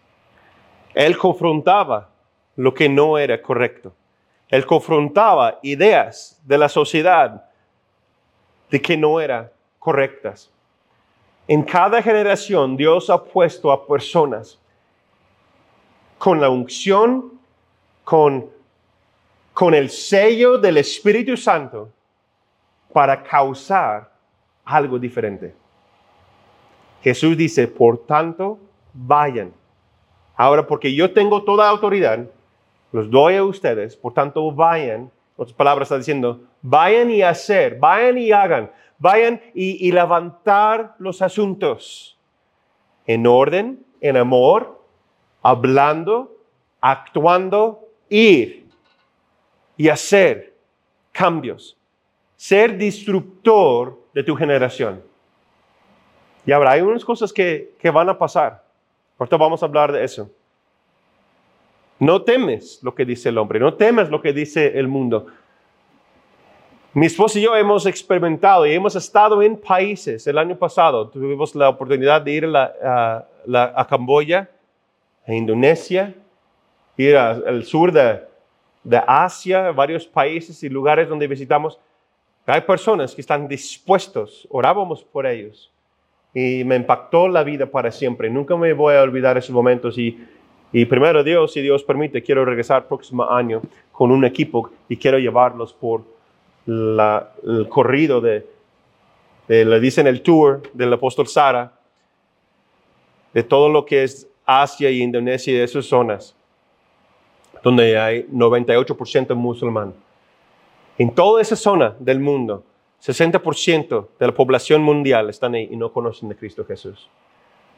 Él 0.95 1.19
confrontaba 1.19 2.09
lo 2.55 2.73
que 2.73 2.89
no 2.89 3.19
era 3.19 3.43
correcto. 3.43 3.93
Él 4.49 4.65
confrontaba 4.65 5.59
ideas 5.65 6.41
de 6.45 6.57
la 6.57 6.69
sociedad 6.69 7.47
de 8.71 8.81
que 8.81 8.97
no 8.97 9.21
era 9.21 9.51
correctas. 9.81 10.49
En 11.49 11.65
cada 11.65 12.01
generación 12.01 12.77
Dios 12.77 13.11
ha 13.11 13.25
puesto 13.25 13.73
a 13.73 13.85
personas 13.85 14.57
con 16.17 16.41
la 16.41 16.49
unción, 16.49 17.41
con, 18.05 18.49
con 19.53 19.75
el 19.75 19.91
sello 19.91 20.59
del 20.59 20.77
Espíritu 20.77 21.37
Santo 21.37 21.91
para 22.93 23.21
causar 23.21 24.13
algo 24.65 24.97
diferente. 24.97 25.66
Jesús 27.07 27.37
dice, 27.37 27.69
por 27.69 28.07
tanto, 28.07 28.59
vayan. 28.93 29.53
Ahora, 30.35 30.67
porque 30.67 30.93
yo 30.93 31.13
tengo 31.13 31.45
toda 31.45 31.69
autoridad, 31.69 32.27
los 32.91 33.11
doy 33.11 33.37
a 33.37 33.45
ustedes, 33.45 33.95
por 33.97 34.13
tanto, 34.13 34.51
vayan. 34.51 35.11
Otras 35.37 35.55
palabras 35.55 35.87
está 35.87 35.99
diciendo, 35.99 36.41
vayan 36.63 37.11
y 37.11 37.23
hacer, 37.23 37.79
vayan 37.79 38.19
y 38.19 38.33
hagan 38.33 38.71
vayan 38.99 39.41
y, 39.55 39.91
levantar 39.93 40.95
los 40.99 41.23
asuntos 41.23 42.19
en 43.07 43.27
orden, 43.27 43.85
en 44.01 44.17
amor, 44.17 44.83
hablando, 45.43 46.37
actuando, 46.81 47.89
ir 48.09 48.67
y 49.77 49.89
hacer 49.89 50.55
cambios. 51.13 51.77
Ser 52.37 52.77
disruptor 52.77 53.99
de 54.13 54.23
tu 54.23 54.35
generación. 54.37 55.03
Y 56.47 56.53
ahora 56.53 56.71
hay 56.71 56.81
unas 56.81 57.05
cosas 57.05 57.33
que, 57.33 57.75
que 57.79 57.91
van 57.91 58.09
a 58.09 58.17
pasar. 58.17 58.63
Ahorita 59.19 59.37
vamos 59.37 59.63
a 59.63 59.67
hablar 59.67 59.91
de 59.91 60.05
eso. 60.05 60.31
No 61.99 62.23
temes 62.23 62.81
lo 62.83 62.95
que 62.95 63.05
dice 63.05 63.31
el 63.31 63.39
hombre, 63.39 63.59
no 63.59 63.75
temes 63.75 64.11
lo 64.11 64.23
que 64.23 64.33
dice 64.33 64.79
el 64.79 64.87
mundo. 64.87 65.27
Mi 66.93 67.07
esposa 67.07 67.39
y 67.39 67.43
yo 67.43 67.57
hemos 67.57 67.85
experimentado 67.85 68.65
y 68.65 68.73
hemos 68.73 68.95
estado 68.95 69.43
en 69.43 69.57
países. 69.57 70.27
El 70.27 70.39
año 70.39 70.57
pasado 70.57 71.09
tuvimos 71.09 71.55
la 71.55 71.69
oportunidad 71.69 72.23
de 72.23 72.31
ir 72.31 72.47
a, 72.55 73.87
Camboya, 73.89 74.49
a 75.27 75.35
Indonesia, 75.35 76.15
ir 76.97 77.17
al 77.17 77.65
sur 77.65 77.91
de, 77.91 78.21
de 78.85 79.03
Asia, 79.07 79.73
varios 79.73 80.07
países 80.07 80.63
y 80.63 80.69
lugares 80.69 81.09
donde 81.09 81.27
visitamos. 81.27 81.81
Hay 82.47 82.61
personas 82.61 83.15
que 83.15 83.21
están 83.21 83.49
dispuestos, 83.49 84.47
orábamos 84.51 85.03
por 85.03 85.27
ellos 85.27 85.73
y 86.39 86.65
me 86.65 86.77
impactó 86.77 87.29
la 87.29 87.43
vida 87.43 87.65
para 87.65 87.91
siempre. 87.91 88.29
Nunca 88.29 88.59
me 88.59 88.75
voy 88.75 88.95
a 88.95 89.01
olvidar 89.01 89.39
esos 89.39 89.53
momentos 89.53 89.97
y, 89.97 90.23
y 90.71 90.85
primero 90.85 91.25
Dios, 91.25 91.55
si 91.55 91.63
Dios 91.63 91.83
permite, 91.83 92.23
quiero 92.23 92.45
regresar 92.45 92.83
el 92.83 92.89
próximo 92.89 93.25
año 93.31 93.63
con 93.91 94.11
un 94.11 94.23
equipo 94.23 94.71
y 94.87 94.99
quiero 94.99 95.19
llevarlos 95.19 95.73
por 95.73 96.03
el 96.67 97.67
corrido 97.71 98.21
de, 98.21 98.47
le 99.49 99.81
dicen 99.81 100.07
el 100.07 100.21
tour 100.21 100.61
del 100.75 100.93
apóstol 100.93 101.27
Sara, 101.27 101.73
de 103.33 103.43
todo 103.43 103.71
lo 103.71 103.87
que 103.87 104.03
es 104.03 104.29
Asia 104.45 104.91
y 104.91 105.01
Indonesia 105.01 105.55
y 105.55 105.57
esas 105.57 105.87
zonas, 105.87 106.37
donde 107.63 107.99
hay 107.99 108.25
98% 108.25 109.35
musulmán. 109.35 109.95
En 110.99 111.15
toda 111.15 111.41
esa 111.41 111.57
zona 111.57 111.97
del 111.99 112.21
mundo, 112.21 112.63
60% 113.03 114.09
de 114.19 114.27
la 114.27 114.35
población 114.35 114.83
mundial 114.83 115.31
están 115.31 115.55
ahí 115.55 115.69
y 115.71 115.77
no 115.77 115.93
conocen 115.93 116.29
de 116.29 116.37
Cristo 116.37 116.65
Jesús. 116.65 117.09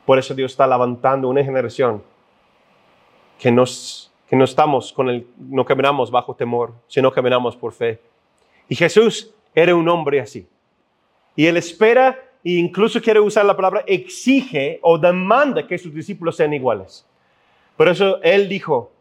Por 0.06 0.18
eso 0.18 0.34
Dios 0.34 0.52
está 0.52 0.66
levantando 0.66 1.28
una 1.28 1.44
generación 1.44 2.02
que, 3.38 3.52
nos, 3.52 4.10
que 4.28 4.36
no 4.36 4.44
estamos 4.44 4.92
con 4.92 5.08
el, 5.08 5.26
no 5.36 5.64
caminamos 5.64 6.10
bajo 6.10 6.34
temor, 6.34 6.72
sino 6.86 7.12
caminamos 7.12 7.56
por 7.56 7.72
fe. 7.72 8.00
Y 8.68 8.74
Jesús 8.74 9.34
era 9.54 9.74
un 9.74 9.88
hombre 9.88 10.20
así. 10.20 10.48
Y 11.36 11.46
él 11.46 11.56
espera 11.56 12.18
e 12.44 12.52
incluso 12.52 13.00
quiere 13.00 13.20
usar 13.20 13.44
la 13.44 13.56
palabra 13.56 13.84
exige 13.86 14.78
o 14.82 14.98
demanda 14.98 15.66
que 15.66 15.78
sus 15.78 15.92
discípulos 15.92 16.36
sean 16.36 16.52
iguales. 16.52 17.06
Por 17.76 17.88
eso 17.88 18.20
él 18.22 18.48
dijo, 18.48 18.92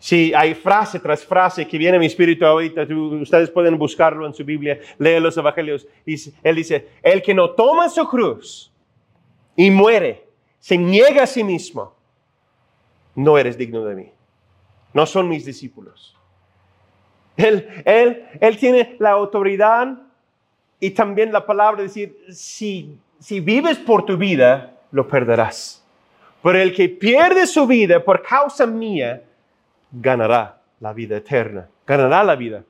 si 0.00 0.32
hay 0.32 0.54
frase 0.54 0.98
tras 0.98 1.24
frase 1.24 1.68
que 1.68 1.76
viene 1.76 1.98
mi 1.98 2.06
espíritu 2.06 2.46
ahorita, 2.46 2.86
ustedes 3.20 3.50
pueden 3.50 3.76
buscarlo 3.76 4.26
en 4.26 4.32
su 4.32 4.42
Biblia, 4.42 4.80
lee 4.98 5.20
los 5.20 5.36
evangelios. 5.36 5.86
Y 6.06 6.16
él 6.42 6.56
dice, 6.56 6.88
el 7.02 7.20
que 7.20 7.34
no 7.34 7.50
toma 7.50 7.88
su 7.90 8.08
cruz 8.08 8.72
y 9.54 9.70
muere, 9.70 10.26
se 10.58 10.78
niega 10.78 11.24
a 11.24 11.26
sí 11.26 11.44
mismo, 11.44 11.94
no 13.14 13.36
eres 13.36 13.58
digno 13.58 13.84
de 13.84 13.94
mí. 13.94 14.12
No 14.94 15.04
son 15.04 15.28
mis 15.28 15.44
discípulos. 15.44 16.16
Él, 17.36 17.68
él, 17.84 18.24
él 18.40 18.56
tiene 18.56 18.96
la 18.98 19.10
autoridad 19.10 20.00
y 20.80 20.90
también 20.90 21.30
la 21.30 21.44
palabra 21.44 21.82
de 21.82 21.88
decir, 21.88 22.18
si, 22.30 22.98
si 23.18 23.40
vives 23.40 23.76
por 23.76 24.06
tu 24.06 24.16
vida, 24.16 24.78
lo 24.92 25.06
perderás. 25.06 25.84
Pero 26.42 26.58
el 26.58 26.74
que 26.74 26.88
pierde 26.88 27.46
su 27.46 27.66
vida 27.66 28.02
por 28.02 28.22
causa 28.22 28.66
mía, 28.66 29.24
ganará 29.92 30.60
la 30.80 30.92
vida 30.92 31.16
eterna, 31.16 31.68
ganará 31.86 32.24
la 32.24 32.36
vida. 32.36 32.64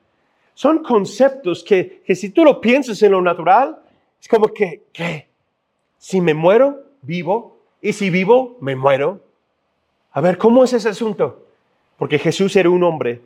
Son 0.53 0.83
conceptos 0.83 1.63
que, 1.63 2.01
que 2.05 2.15
si 2.15 2.29
tú 2.29 2.43
lo 2.43 2.59
piensas 2.59 3.01
en 3.03 3.13
lo 3.13 3.21
natural, 3.21 3.79
es 4.19 4.27
como 4.27 4.47
que, 4.47 4.83
¿qué? 4.91 5.27
Si 5.97 6.21
me 6.21 6.33
muero, 6.33 6.83
vivo, 7.01 7.57
y 7.81 7.93
si 7.93 8.09
vivo, 8.09 8.57
me 8.61 8.75
muero. 8.75 9.21
A 10.11 10.21
ver, 10.21 10.37
¿cómo 10.37 10.63
es 10.63 10.73
ese 10.73 10.89
asunto? 10.89 11.47
Porque 11.97 12.19
Jesús 12.19 12.55
era 12.55 12.69
un 12.69 12.83
hombre 12.83 13.21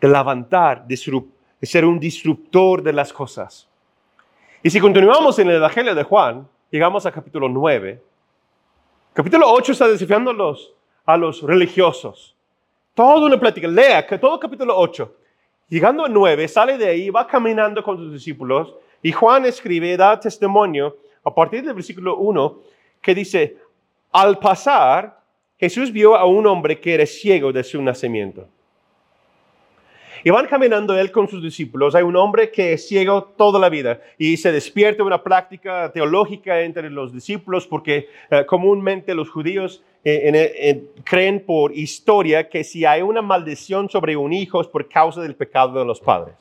de 0.00 0.08
levantar, 0.08 0.86
de 0.86 0.96
ser 0.96 1.84
un 1.84 1.98
disruptor 1.98 2.82
de 2.82 2.92
las 2.92 3.12
cosas. 3.12 3.68
Y 4.62 4.70
si 4.70 4.80
continuamos 4.80 5.38
en 5.38 5.50
el 5.50 5.56
Evangelio 5.56 5.94
de 5.94 6.02
Juan, 6.04 6.48
llegamos 6.70 7.04
a 7.04 7.12
capítulo 7.12 7.48
9. 7.48 8.02
Capítulo 9.12 9.50
8 9.50 9.72
está 9.72 9.88
desafiando 9.88 10.30
a 10.30 10.34
los, 10.34 10.74
a 11.04 11.16
los 11.16 11.42
religiosos. 11.42 12.33
Toda 12.94 13.26
una 13.26 13.40
plática. 13.40 13.66
Lea 13.66 14.06
que 14.06 14.18
todo 14.18 14.38
capítulo 14.38 14.76
8. 14.78 15.16
Llegando 15.68 16.04
a 16.04 16.08
9, 16.08 16.46
sale 16.46 16.78
de 16.78 16.86
ahí, 16.86 17.10
va 17.10 17.26
caminando 17.26 17.82
con 17.82 17.96
sus 17.96 18.12
discípulos 18.12 18.72
y 19.02 19.10
Juan 19.10 19.44
escribe, 19.46 19.96
da 19.96 20.20
testimonio 20.20 20.96
a 21.24 21.34
partir 21.34 21.64
del 21.64 21.74
versículo 21.74 22.16
1 22.18 22.60
que 23.02 23.12
dice, 23.12 23.56
al 24.12 24.38
pasar, 24.38 25.18
Jesús 25.58 25.90
vio 25.90 26.14
a 26.14 26.24
un 26.24 26.46
hombre 26.46 26.78
que 26.78 26.94
era 26.94 27.04
ciego 27.04 27.52
de 27.52 27.64
su 27.64 27.82
nacimiento. 27.82 28.46
Y 30.22 30.30
van 30.30 30.46
caminando 30.46 30.96
él 30.96 31.10
con 31.10 31.26
sus 31.26 31.42
discípulos. 31.42 31.96
Hay 31.96 32.04
un 32.04 32.14
hombre 32.14 32.52
que 32.52 32.74
es 32.74 32.86
ciego 32.86 33.24
toda 33.36 33.58
la 33.58 33.68
vida 33.68 34.00
y 34.16 34.36
se 34.36 34.52
despierta 34.52 35.02
una 35.02 35.22
práctica 35.22 35.90
teológica 35.92 36.60
entre 36.60 36.88
los 36.90 37.12
discípulos 37.12 37.66
porque 37.66 38.08
eh, 38.30 38.46
comúnmente 38.46 39.14
los 39.14 39.28
judíos 39.28 39.82
eh, 40.04 40.84
creen 41.04 41.44
por 41.44 41.72
historia 41.72 42.48
que 42.48 42.62
si 42.64 42.84
hay 42.84 43.02
una 43.02 43.22
maldición 43.22 43.88
sobre 43.88 44.16
un 44.16 44.32
hijo 44.32 44.60
es 44.60 44.66
por 44.66 44.88
causa 44.88 45.20
del 45.20 45.34
pecado 45.34 45.78
de 45.78 45.84
los 45.84 46.00
padres 46.00 46.36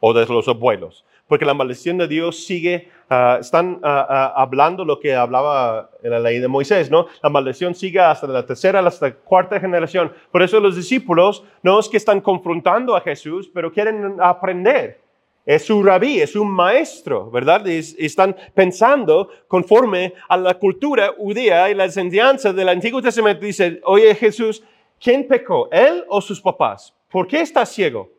o 0.00 0.12
de 0.12 0.26
los 0.26 0.48
abuelos 0.48 1.04
porque 1.28 1.44
la 1.44 1.54
maldición 1.54 1.98
de 1.98 2.08
Dios 2.08 2.44
sigue, 2.44 2.88
ah, 3.10 3.36
están 3.40 3.78
ah, 3.82 4.06
ah, 4.08 4.32
hablando 4.36 4.84
lo 4.84 4.98
que 4.98 5.14
hablaba 5.14 5.90
en 6.02 6.10
la 6.10 6.18
ley 6.18 6.40
de 6.40 6.48
Moisés, 6.48 6.90
¿no? 6.90 7.06
La 7.22 7.28
maldición 7.28 7.74
sigue 7.74 8.00
hasta 8.00 8.26
la 8.26 8.44
tercera, 8.44 8.80
hasta 8.80 9.08
la 9.08 9.14
cuarta 9.14 9.60
generación. 9.60 10.12
Por 10.32 10.42
eso 10.42 10.58
los 10.58 10.74
discípulos 10.74 11.44
no 11.62 11.78
es 11.78 11.88
que 11.88 11.98
están 11.98 12.22
confrontando 12.22 12.96
a 12.96 13.02
Jesús, 13.02 13.48
pero 13.52 13.70
quieren 13.70 14.16
aprender. 14.20 15.00
Es 15.48 15.64
su 15.64 15.82
rabí, 15.82 16.20
es 16.20 16.36
un 16.36 16.50
maestro, 16.50 17.30
¿verdad? 17.30 17.66
están 17.66 18.36
pensando 18.52 19.30
conforme 19.48 20.12
a 20.28 20.36
la 20.36 20.52
cultura 20.52 21.14
judía 21.16 21.70
y 21.70 21.74
la 21.74 21.86
enseñanza 21.86 22.52
del 22.52 22.68
Antiguo 22.68 23.00
Testamento. 23.00 23.46
Dice, 23.46 23.80
oye 23.84 24.14
Jesús, 24.14 24.62
¿quién 25.00 25.26
pecó? 25.26 25.70
¿Él 25.72 26.04
o 26.10 26.20
sus 26.20 26.38
papás? 26.38 26.94
¿Por 27.10 27.26
qué 27.26 27.40
está 27.40 27.64
ciego? 27.64 28.10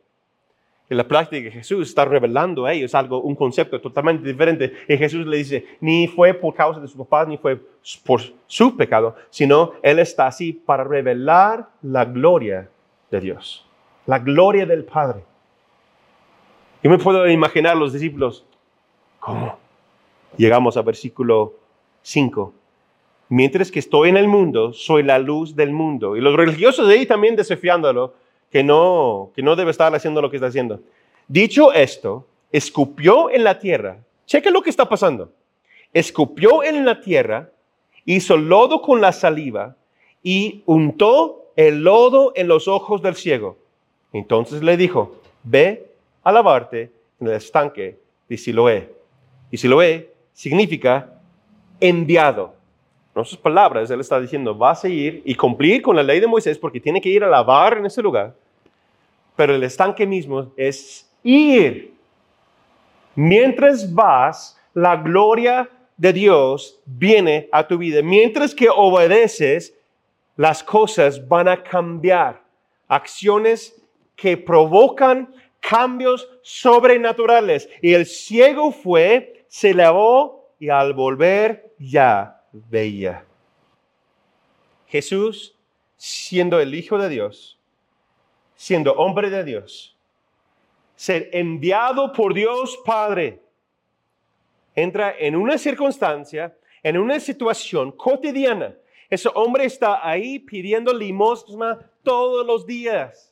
En 0.90 0.98
la 0.98 1.08
práctica 1.08 1.44
que 1.44 1.52
Jesús 1.52 1.90
está 1.90 2.04
revelando 2.04 2.66
a 2.66 2.74
ellos 2.74 2.96
algo, 2.96 3.22
un 3.22 3.36
concepto 3.36 3.80
totalmente 3.80 4.28
diferente. 4.28 4.74
Y 4.88 4.98
Jesús 4.98 5.28
le 5.28 5.38
dice, 5.38 5.68
ni 5.82 6.08
fue 6.08 6.34
por 6.34 6.56
causa 6.56 6.80
de 6.80 6.88
su 6.88 6.98
papá, 6.98 7.28
ni 7.28 7.38
fue 7.38 7.62
por 8.04 8.22
su 8.48 8.76
pecado, 8.76 9.16
sino 9.30 9.74
Él 9.84 10.00
está 10.00 10.26
así 10.26 10.52
para 10.52 10.84
revelar 10.84 11.70
la 11.84 12.06
gloria 12.06 12.72
de 13.12 13.20
Dios, 13.20 13.68
la 14.08 14.18
gloria 14.18 14.66
del 14.66 14.84
Padre. 14.84 15.30
Yo 16.82 16.90
me 16.90 16.98
puedo 16.98 17.28
imaginar 17.28 17.76
los 17.76 17.92
discípulos, 17.92 18.46
¿cómo? 19.20 19.58
Llegamos 20.38 20.78
al 20.78 20.84
versículo 20.84 21.56
5. 22.04 22.54
Mientras 23.28 23.70
que 23.70 23.80
estoy 23.80 24.10
en 24.10 24.18
el 24.18 24.30
mundo, 24.30 24.72
soy 24.72 25.04
la 25.04 25.20
luz 25.20 25.56
del 25.56 25.72
mundo. 25.72 26.16
Y 26.16 26.22
los 26.22 26.36
religiosos 26.36 26.88
de 26.88 26.94
ahí 26.94 27.06
también 27.06 27.36
desafiándolo, 27.36 28.14
que 28.50 28.64
no, 28.64 29.32
que 29.36 29.42
no 29.42 29.58
debe 29.58 29.72
estar 29.72 29.94
haciendo 29.94 30.22
lo 30.22 30.30
que 30.32 30.38
está 30.38 30.48
haciendo. 30.48 30.80
Dicho 31.28 31.74
esto, 31.74 32.26
escupió 32.52 33.30
en 33.30 33.44
la 33.44 33.60
tierra. 33.60 33.98
Cheque 34.26 34.50
lo 34.50 34.62
que 34.62 34.70
está 34.70 34.88
pasando. 34.88 35.34
Escupió 35.92 36.64
en 36.64 36.86
la 36.86 37.02
tierra, 37.02 37.52
hizo 38.06 38.38
lodo 38.38 38.82
con 38.82 39.02
la 39.02 39.12
saliva 39.12 39.76
y 40.24 40.64
untó 40.66 41.52
el 41.58 41.84
lodo 41.84 42.32
en 42.36 42.48
los 42.48 42.70
ojos 42.70 43.02
del 43.02 43.16
ciego. 43.16 43.58
Entonces 44.14 44.64
le 44.64 44.78
dijo, 44.78 45.18
ve 45.44 45.89
a 46.24 46.32
lavarte 46.32 46.92
en 47.20 47.28
el 47.28 47.34
estanque 47.34 47.98
de 48.28 48.38
Siloé. 48.38 48.94
Y 49.52 49.58
Siloé 49.58 50.14
significa 50.34 51.20
enviado. 51.80 52.56
En 53.16 53.26
sus 53.26 53.38
palabras, 53.38 53.90
él 53.92 54.00
está 54.00 54.20
diciendo, 54.20 54.56
vas 54.56 54.86
a 54.86 54.88
ir 54.88 55.22
y 55.26 55.36
cumplir 55.36 55.82
con 55.82 55.96
la 55.96 56.04
ley 56.04 56.20
de 56.20 56.28
Moisés 56.28 56.58
porque 56.58 56.80
tiene 56.80 57.02
que 57.02 57.10
ir 57.10 57.24
a 57.24 57.28
lavar 57.28 57.78
en 57.78 57.86
ese 57.86 58.02
lugar. 58.02 58.34
Pero 59.36 59.56
el 59.56 59.64
estanque 59.64 60.06
mismo 60.06 60.52
es 60.56 61.10
ir. 61.24 61.94
Mientras 63.16 63.94
vas, 63.94 64.58
la 64.74 64.96
gloria 64.96 65.70
de 65.98 66.14
Dios 66.14 66.80
viene 66.86 67.50
a 67.52 67.68
tu 67.68 67.78
vida. 67.78 68.02
Mientras 68.02 68.56
que 68.56 68.70
obedeces, 68.70 69.76
las 70.38 70.64
cosas 70.64 71.28
van 71.28 71.50
a 71.50 71.62
cambiar. 71.62 72.42
Acciones 72.88 73.76
que 74.16 74.38
provocan 74.38 75.34
cambios 75.60 76.28
sobrenaturales. 76.42 77.70
Y 77.82 77.94
el 77.94 78.06
ciego 78.06 78.72
fue, 78.72 79.46
se 79.48 79.74
lavó 79.74 80.54
y 80.60 80.70
al 80.70 80.94
volver 80.94 81.74
ya 81.78 82.44
veía. 82.52 83.26
Jesús, 84.88 85.56
siendo 85.96 86.60
el 86.60 86.74
Hijo 86.74 86.98
de 86.98 87.10
Dios, 87.10 87.60
siendo 88.56 88.94
hombre 88.94 89.30
de 89.30 89.44
Dios, 89.44 89.96
ser 90.96 91.30
enviado 91.32 92.12
por 92.12 92.34
Dios 92.34 92.80
Padre, 92.84 93.42
entra 94.76 95.16
en 95.18 95.36
una 95.36 95.58
circunstancia, 95.58 96.58
en 96.84 96.98
una 96.98 97.20
situación 97.20 97.92
cotidiana. 97.92 98.76
Ese 99.10 99.30
hombre 99.34 99.66
está 99.66 100.08
ahí 100.08 100.40
pidiendo 100.40 100.94
limosna 100.94 101.80
todos 102.04 102.46
los 102.46 102.66
días. 102.66 103.29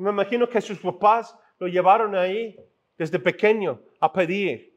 Me 0.00 0.10
imagino 0.10 0.48
que 0.48 0.62
sus 0.62 0.78
papás 0.78 1.36
lo 1.58 1.68
llevaron 1.68 2.16
ahí 2.16 2.58
desde 2.96 3.18
pequeño 3.18 3.78
a 4.00 4.10
pedir. 4.10 4.74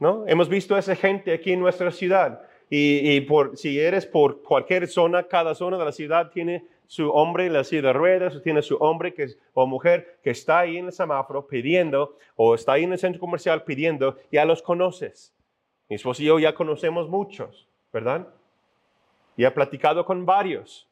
¿no? 0.00 0.24
Hemos 0.26 0.48
visto 0.48 0.74
a 0.74 0.80
esa 0.80 0.96
gente 0.96 1.32
aquí 1.32 1.52
en 1.52 1.60
nuestra 1.60 1.92
ciudad. 1.92 2.42
Y, 2.68 3.20
por, 3.20 3.56
si 3.56 3.78
eres 3.78 4.04
por 4.04 4.42
cualquier 4.42 4.88
zona, 4.88 5.22
cada 5.22 5.54
zona 5.54 5.78
de 5.78 5.84
la 5.84 5.92
ciudad 5.92 6.32
tiene 6.32 6.64
su 6.88 7.08
hombre 7.10 7.48
la 7.48 7.62
silla 7.62 7.82
de 7.82 7.92
ruedas, 7.92 8.42
tiene 8.42 8.62
su 8.62 8.74
hombre 8.78 9.14
que 9.14 9.28
o 9.54 9.64
mujer 9.68 10.18
que 10.24 10.30
está 10.30 10.60
ahí 10.60 10.76
en 10.76 10.86
el 10.86 10.92
semáforo 10.92 11.46
pidiendo, 11.46 12.16
o 12.34 12.56
está 12.56 12.72
ahí 12.72 12.82
en 12.82 12.92
el 12.92 12.98
centro 12.98 13.20
comercial 13.20 13.62
pidiendo, 13.62 14.16
ya 14.32 14.44
los 14.44 14.60
conoces. 14.60 15.32
Mi 15.88 15.94
esposo 15.94 16.22
y 16.22 16.26
yo 16.26 16.40
ya 16.40 16.52
conocemos 16.52 17.08
muchos, 17.08 17.68
¿verdad? 17.92 18.26
Y 19.36 19.44
he 19.44 19.50
platicado 19.52 20.04
con 20.04 20.26
varios. 20.26 20.88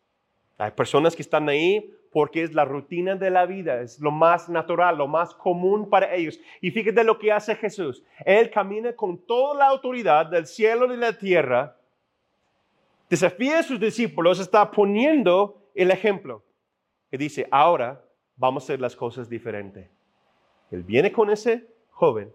Hay 0.56 0.70
personas 0.70 1.16
que 1.16 1.22
están 1.22 1.48
ahí 1.48 1.92
porque 2.14 2.44
es 2.44 2.54
la 2.54 2.64
rutina 2.64 3.16
de 3.16 3.28
la 3.28 3.44
vida, 3.44 3.80
es 3.80 3.98
lo 3.98 4.12
más 4.12 4.48
natural, 4.48 4.96
lo 4.96 5.08
más 5.08 5.34
común 5.34 5.90
para 5.90 6.14
ellos. 6.14 6.38
Y 6.60 6.70
fíjate 6.70 7.02
lo 7.02 7.18
que 7.18 7.32
hace 7.32 7.56
Jesús. 7.56 8.04
Él 8.24 8.52
camina 8.52 8.94
con 8.94 9.18
toda 9.18 9.58
la 9.58 9.66
autoridad 9.66 10.26
del 10.26 10.46
cielo 10.46 10.86
y 10.86 10.90
de 10.90 10.96
la 10.96 11.18
tierra, 11.18 11.76
desafía 13.10 13.58
a 13.58 13.62
sus 13.64 13.80
discípulos, 13.80 14.38
está 14.38 14.70
poniendo 14.70 15.60
el 15.74 15.90
ejemplo. 15.90 16.44
Y 17.10 17.16
dice, 17.16 17.48
ahora 17.50 18.00
vamos 18.36 18.62
a 18.62 18.66
hacer 18.66 18.80
las 18.80 18.94
cosas 18.94 19.28
diferentes. 19.28 19.90
Él 20.70 20.84
viene 20.84 21.10
con 21.10 21.30
ese 21.30 21.66
joven, 21.90 22.32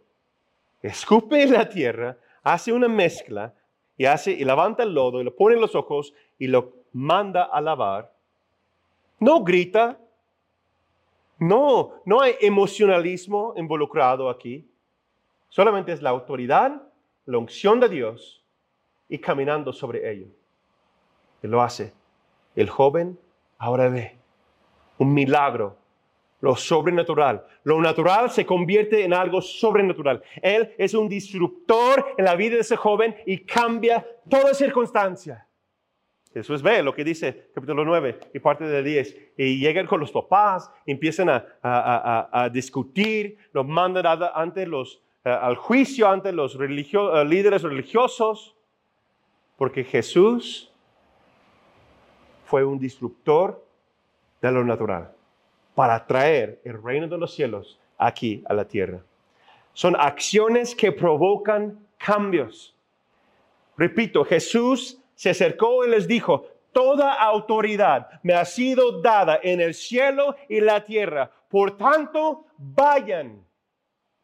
escupe 0.81 1.41
en 1.41 1.53
la 1.53 1.69
tierra, 1.69 2.17
hace 2.43 2.73
una 2.73 2.89
mezcla 2.89 3.53
y, 3.95 4.03
hace, 4.03 4.31
y 4.31 4.43
levanta 4.43 4.83
el 4.83 4.93
lodo 4.93 5.21
y 5.21 5.23
lo 5.23 5.33
pone 5.33 5.55
en 5.55 5.61
los 5.61 5.73
ojos 5.73 6.13
y 6.37 6.47
lo 6.47 6.73
manda 6.91 7.43
a 7.43 7.61
lavar 7.61 8.18
no 9.19 9.43
grita. 9.43 9.99
No, 11.39 12.01
no 12.05 12.21
hay 12.21 12.35
emocionalismo 12.41 13.53
involucrado 13.55 14.29
aquí. 14.29 14.69
Solamente 15.47 15.93
es 15.93 16.01
la 16.01 16.09
autoridad, 16.09 16.81
la 17.25 17.37
unción 17.37 17.79
de 17.79 17.89
Dios 17.89 18.43
y 19.07 19.17
caminando 19.19 19.71
sobre 19.71 20.11
ello. 20.11 20.27
Y 21.41 21.47
lo 21.47 21.61
hace. 21.61 21.93
El 22.55 22.69
joven 22.69 23.17
ahora 23.57 23.89
ve 23.89 24.17
un 24.97 25.13
milagro, 25.13 25.77
lo 26.41 26.55
sobrenatural. 26.55 27.45
Lo 27.63 27.81
natural 27.81 28.29
se 28.29 28.45
convierte 28.45 29.03
en 29.03 29.13
algo 29.13 29.41
sobrenatural. 29.41 30.21
Él 30.41 30.73
es 30.77 30.93
un 30.93 31.09
disruptor 31.09 32.13
en 32.17 32.25
la 32.25 32.35
vida 32.35 32.55
de 32.55 32.61
ese 32.61 32.75
joven 32.75 33.15
y 33.25 33.39
cambia 33.39 34.05
toda 34.29 34.53
circunstancia. 34.53 35.47
Jesús 36.33 36.61
ve 36.61 36.83
lo 36.83 36.93
que 36.93 37.03
dice 37.03 37.49
capítulo 37.55 37.83
9 37.83 38.19
y 38.33 38.39
parte 38.39 38.65
del 38.65 38.83
10. 38.83 39.17
Y 39.37 39.59
llegan 39.59 39.87
con 39.87 39.99
los 39.99 40.11
papás, 40.11 40.71
empiezan 40.85 41.29
a, 41.29 42.49
discutir, 42.53 43.37
los 43.51 43.65
mandan 43.65 44.05
ante 44.33 44.67
los, 44.67 45.01
al 45.23 45.55
juicio 45.55 46.07
ante 46.07 46.31
los 46.31 46.55
eh, 46.55 47.25
líderes 47.25 47.63
religiosos, 47.63 48.55
porque 49.57 49.83
Jesús 49.83 50.71
fue 52.45 52.63
un 52.63 52.79
disruptor 52.79 53.65
de 54.41 54.51
lo 54.51 54.63
natural 54.63 55.11
para 55.73 56.05
traer 56.05 56.61
el 56.63 56.81
reino 56.81 57.07
de 57.07 57.17
los 57.17 57.33
cielos 57.33 57.79
aquí 57.97 58.43
a 58.47 58.53
la 58.53 58.65
tierra. 58.65 59.01
Son 59.73 59.95
acciones 59.95 60.75
que 60.75 60.91
provocan 60.91 61.79
cambios. 61.97 62.75
Repito, 63.77 64.23
Jesús 64.25 64.99
se 65.19 65.31
acercó 65.31 65.83
y 65.83 65.89
les 65.89 66.07
dijo, 66.07 66.45
toda 66.71 67.11
autoridad 67.11 68.07
me 68.23 68.35
ha 68.35 68.45
sido 68.45 69.01
dada 69.01 69.37
en 69.43 69.59
el 69.59 69.73
cielo 69.73 70.37
y 70.47 70.61
la 70.61 70.85
tierra. 70.85 71.29
Por 71.49 71.75
tanto, 71.75 72.45
vayan, 72.57 73.45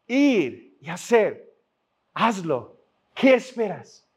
ir 0.07 0.77
y 0.79 0.89
hacer. 0.89 1.53
Hazlo. 2.13 2.77
¿Qué 3.13 3.33
esperas? 3.33 4.07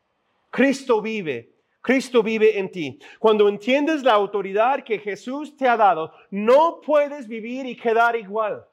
Cristo 0.51 1.03
vive. 1.03 1.53
Cristo 1.81 2.23
vive 2.23 2.57
en 2.57 2.71
ti. 2.71 3.01
Cuando 3.19 3.49
entiendes 3.49 4.05
la 4.05 4.13
autoridad 4.13 4.85
que 4.85 5.01
Jesús 5.01 5.57
te 5.57 5.67
ha 5.67 5.77
dado, 5.77 6.13
no 6.31 6.81
puedes 6.81 7.27
vivir 7.27 7.67
y 7.67 7.77
quedar 7.77 8.15
igual. 8.15 8.65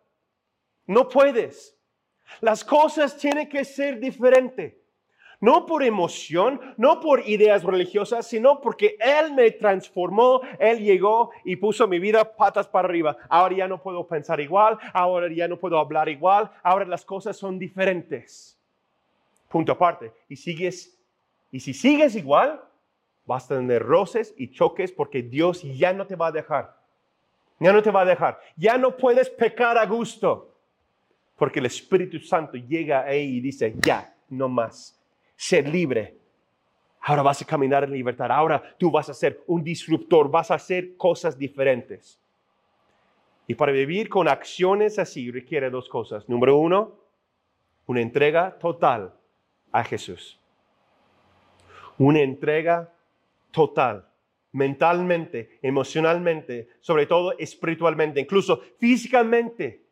No 0.85 1.09
puedes. 1.09 1.75
Las 2.39 2.63
cosas 2.63 3.17
tienen 3.17 3.49
que 3.49 3.65
ser 3.65 3.99
diferentes. 3.99 4.75
No 5.45 5.67
por 5.67 5.83
emoción, 5.83 6.59
no 6.75 6.99
por 6.99 7.21
ideas 7.29 7.63
religiosas, 7.63 8.25
sino 8.25 8.59
porque 8.61 8.97
Él 8.99 9.31
me 9.35 9.51
transformó, 9.51 10.41
Él 10.57 10.79
llegó 10.79 11.29
y 11.43 11.55
puso 11.57 11.87
mi 11.87 11.99
vida 11.99 12.35
patas 12.35 12.67
para 12.67 12.87
arriba. 12.87 13.15
Ahora 13.29 13.55
ya 13.55 13.67
no 13.67 13.79
puedo 13.79 14.07
pensar 14.07 14.39
igual, 14.39 14.79
ahora 14.91 15.31
ya 15.31 15.47
no 15.47 15.59
puedo 15.59 15.77
hablar 15.77 16.09
igual, 16.09 16.49
ahora 16.63 16.85
las 16.85 17.05
cosas 17.05 17.37
son 17.37 17.59
diferentes. 17.59 18.59
Punto 19.47 19.73
aparte. 19.73 20.11
Y 20.27 20.35
sigues, 20.35 20.99
y 21.51 21.59
si 21.59 21.75
sigues 21.75 22.15
igual, 22.15 22.59
vas 23.27 23.45
a 23.45 23.57
tener 23.57 23.83
roces 23.83 24.33
y 24.39 24.49
choques 24.49 24.91
porque 24.91 25.21
Dios 25.21 25.61
ya 25.61 25.93
no 25.93 26.07
te 26.07 26.15
va 26.15 26.29
a 26.29 26.31
dejar. 26.31 26.75
Ya 27.59 27.71
no 27.71 27.83
te 27.83 27.91
va 27.91 28.01
a 28.01 28.05
dejar. 28.05 28.39
Ya 28.57 28.79
no 28.79 28.97
puedes 28.97 29.29
pecar 29.29 29.77
a 29.77 29.85
gusto. 29.85 30.55
Porque 31.37 31.59
el 31.59 31.67
Espíritu 31.67 32.17
Santo 32.19 32.57
llega 32.57 33.03
ahí 33.03 33.37
y 33.37 33.41
dice, 33.41 33.75
ya, 33.77 34.11
no 34.27 34.49
más. 34.49 34.94
Ser 35.35 35.67
libre. 35.67 36.17
Ahora 37.01 37.21
vas 37.21 37.41
a 37.41 37.45
caminar 37.45 37.83
en 37.83 37.91
libertad. 37.91 38.31
Ahora 38.31 38.61
tú 38.77 38.89
vas 38.89 39.09
a 39.09 39.13
ser 39.13 39.43
un 39.47 39.63
disruptor. 39.63 40.29
Vas 40.29 40.51
a 40.51 40.55
hacer 40.55 40.97
cosas 40.97 41.37
diferentes. 41.37 42.19
Y 43.47 43.55
para 43.55 43.71
vivir 43.71 44.09
con 44.09 44.27
acciones 44.27 44.97
así 44.97 45.29
requiere 45.29 45.69
dos 45.69 45.87
cosas. 45.87 46.27
Número 46.27 46.57
uno, 46.57 46.95
una 47.85 48.01
entrega 48.01 48.57
total 48.57 49.13
a 49.71 49.83
Jesús. 49.83 50.39
Una 51.97 52.21
entrega 52.21 52.91
total, 53.51 54.09
mentalmente, 54.51 55.59
emocionalmente, 55.61 56.69
sobre 56.81 57.05
todo 57.05 57.37
espiritualmente, 57.37 58.19
incluso 58.19 58.61
físicamente. 58.79 59.85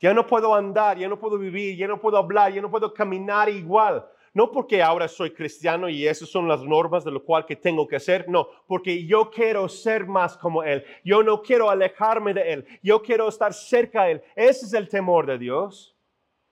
Ya 0.00 0.14
no 0.14 0.26
puedo 0.26 0.54
andar, 0.54 0.98
ya 0.98 1.08
no 1.08 1.18
puedo 1.18 1.38
vivir, 1.38 1.76
ya 1.76 1.88
no 1.88 2.00
puedo 2.00 2.16
hablar, 2.16 2.52
ya 2.52 2.62
no 2.62 2.70
puedo 2.70 2.94
caminar 2.94 3.48
igual. 3.48 4.06
No 4.34 4.50
porque 4.50 4.82
ahora 4.82 5.08
soy 5.08 5.30
cristiano 5.30 5.88
y 5.88 6.06
esas 6.06 6.28
son 6.28 6.46
las 6.46 6.62
normas 6.62 7.04
de 7.04 7.12
lo 7.12 7.24
cual 7.24 7.46
que 7.46 7.56
tengo 7.56 7.86
que 7.86 7.96
hacer, 7.96 8.28
no, 8.28 8.48
porque 8.66 9.06
yo 9.06 9.30
quiero 9.30 9.68
ser 9.68 10.06
más 10.06 10.36
como 10.36 10.62
Él. 10.62 10.84
Yo 11.04 11.22
no 11.22 11.40
quiero 11.40 11.70
alejarme 11.70 12.34
de 12.34 12.52
Él, 12.52 12.66
yo 12.82 13.00
quiero 13.00 13.28
estar 13.28 13.54
cerca 13.54 14.04
de 14.04 14.12
Él. 14.12 14.22
Ese 14.34 14.66
es 14.66 14.74
el 14.74 14.88
temor 14.88 15.24
de 15.24 15.38
Dios, 15.38 15.96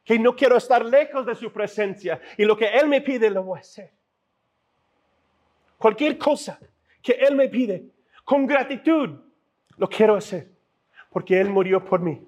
que 0.05 0.19
no 0.19 0.35
quiero 0.35 0.57
estar 0.57 0.85
lejos 0.85 1.27
de 1.27 1.35
su 1.35 1.53
presencia 1.53 2.21
y 2.39 2.45
lo 2.45 2.57
que 2.57 2.69
Él 2.69 2.89
me 2.89 3.03
pide 3.03 3.29
lo 3.29 3.43
voy 3.43 3.59
a 3.59 3.61
hacer 3.61 3.91
cualquier 5.83 6.17
cosa 6.17 6.61
que 7.03 7.13
Él 7.13 7.35
me 7.35 7.49
pide, 7.49 7.91
con 8.25 8.47
gratitud, 8.47 9.19
lo 9.77 9.89
quiero 9.89 10.15
hacer, 10.15 10.49
porque 11.11 11.41
Él 11.41 11.51
murió 11.51 11.85
por 11.85 11.99
mí. 12.01 12.25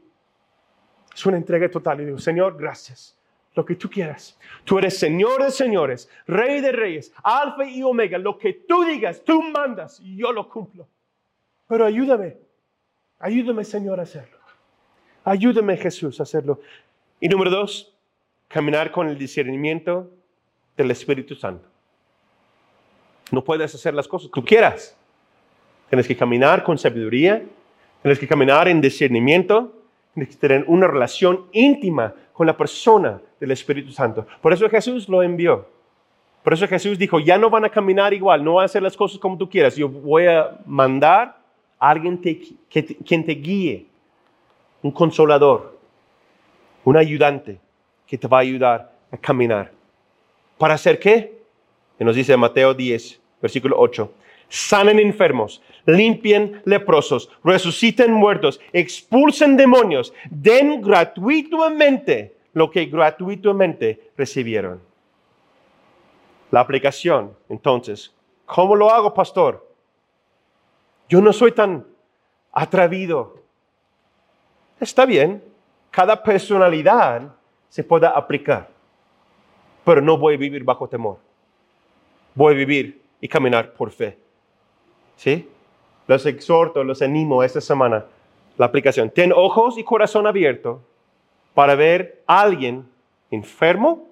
Es 1.15 1.25
una 1.25 1.37
entrega 1.37 1.71
total 1.71 2.01
y 2.01 2.07
digo, 2.07 2.19
Señor, 2.19 2.57
gracias. 2.59 3.17
Lo 3.55 3.65
que 3.65 3.77
tú 3.77 3.89
quieras. 3.89 4.39
Tú 4.65 4.79
eres 4.79 4.99
Señor 4.99 5.45
de 5.45 5.51
señores, 5.51 6.11
Rey 6.27 6.61
de 6.61 6.73
reyes, 6.73 7.13
Alfa 7.23 7.65
y 7.65 7.83
Omega. 7.83 8.19
Lo 8.19 8.37
que 8.37 8.53
tú 8.53 8.85
digas, 8.85 9.23
tú 9.25 9.43
mandas 9.43 10.01
y 10.01 10.17
yo 10.17 10.33
lo 10.33 10.49
cumplo. 10.49 10.89
Pero 11.69 11.87
ayúdame, 11.87 12.37
ayúdame 13.19 13.65
Señor 13.65 14.01
a 14.01 14.03
hacerlo. 14.03 14.39
Ayúdame 15.25 15.77
Jesús 15.77 16.21
a 16.21 16.25
hacerlo. 16.25 16.61
Y 17.21 17.29
número 17.29 17.51
dos, 17.51 17.95
caminar 18.49 18.91
con 18.91 19.09
el 19.09 19.17
discernimiento 19.17 20.11
del 20.77 20.91
Espíritu 20.91 21.35
Santo. 21.35 21.67
No 23.31 23.43
puedes 23.43 23.75
hacer 23.75 23.95
las 23.95 24.07
cosas 24.07 24.29
que 24.29 24.41
tú 24.41 24.45
quieras. 24.45 24.97
Tienes 25.89 26.07
que 26.07 26.17
caminar 26.17 26.65
con 26.65 26.77
sabiduría, 26.77 27.43
tienes 28.03 28.19
que 28.19 28.29
caminar 28.29 28.69
en 28.69 28.81
discernimiento, 28.81 29.73
tienes 30.13 30.35
que 30.35 30.41
tener 30.41 30.65
una 30.67 30.87
relación 30.87 31.47
íntima 31.53 32.15
con 32.35 32.47
la 32.47 32.57
persona 32.57 33.20
del 33.41 33.53
Espíritu 33.53 33.93
Santo. 33.93 34.26
Por 34.43 34.53
eso 34.53 34.68
Jesús 34.68 35.09
lo 35.09 35.22
envió. 35.22 35.66
Por 36.43 36.53
eso 36.53 36.68
Jesús 36.68 36.99
dijo, 36.99 37.20
ya 37.20 37.39
no 37.39 37.49
van 37.49 37.64
a 37.64 37.70
caminar 37.70 38.12
igual, 38.12 38.45
no 38.45 38.55
van 38.55 38.64
a 38.64 38.66
hacer 38.66 38.82
las 38.82 38.97
cosas 38.97 39.18
como 39.18 39.39
tú 39.39 39.49
quieras. 39.49 39.76
Yo 39.76 39.89
voy 39.89 40.26
a 40.26 40.59
mandar 40.66 41.39
a 41.78 41.89
alguien 41.89 42.18
que, 42.18 42.82
te 42.82 43.32
guíe, 43.32 43.87
un 44.82 44.91
consolador, 44.91 45.78
un 46.85 46.97
ayudante 46.97 47.59
que 48.07 48.18
te 48.18 48.28
va 48.28 48.39
a 48.39 48.41
ayudar 48.41 48.93
a 49.11 49.16
caminar. 49.16 49.70
¿Para 50.59 50.74
hacer 50.74 50.99
qué? 50.99 51.41
Y 51.99 52.05
nos 52.05 52.16
dice 52.16 52.37
Mateo 52.37 52.74
10, 52.74 53.20
versículo 53.41 53.76
8. 53.78 54.12
Sanen 54.49 54.99
enfermos, 54.99 55.62
limpien 55.87 56.62
leprosos, 56.64 57.30
resuciten 57.43 58.12
muertos, 58.12 58.61
expulsen 58.72 59.57
demonios, 59.57 60.12
den 60.30 60.80
gratuitamente 60.80 62.37
lo 62.53 62.70
que 62.70 62.87
gratuitamente 62.87 64.11
recibieron. 64.16 64.80
La 66.51 66.61
aplicación, 66.61 67.37
entonces, 67.49 68.14
¿cómo 68.47 68.76
lo 68.76 68.91
hago, 68.91 69.12
pastor? 69.12 69.68
Yo 71.09 71.20
no 71.20 71.32
soy 71.32 71.53
tan 71.53 71.87
atrevido. 72.53 73.43
Está 74.80 75.05
bien, 75.05 75.43
cada 75.91 76.22
personalidad 76.22 77.35
se 77.68 77.82
puede 77.82 78.07
aplicar, 78.07 78.68
pero 79.85 80.01
no 80.01 80.16
voy 80.16 80.35
a 80.35 80.39
vivir 80.39 80.62
bajo 80.62 80.89
temor 80.89 81.18
voy 82.35 82.55
a 82.55 82.57
vivir 82.57 83.03
y 83.20 83.28
caminar 83.28 83.72
por 83.72 83.91
fe. 83.91 84.18
¿Sí? 85.16 85.49
Los 86.07 86.27
exhorto, 86.27 86.85
los 86.85 87.03
animo 87.03 87.43
esta 87.43 87.61
semana, 87.61 88.05
la 88.57 88.67
aplicación. 88.67 89.11
Ten 89.11 89.33
ojos 89.33 89.79
y 89.79 89.85
corazón 89.85 90.27
abierto 90.27 90.83
para 91.55 91.75
ver 91.75 92.23
a 92.27 92.41
alguien 92.41 92.87
enfermo 93.31 94.09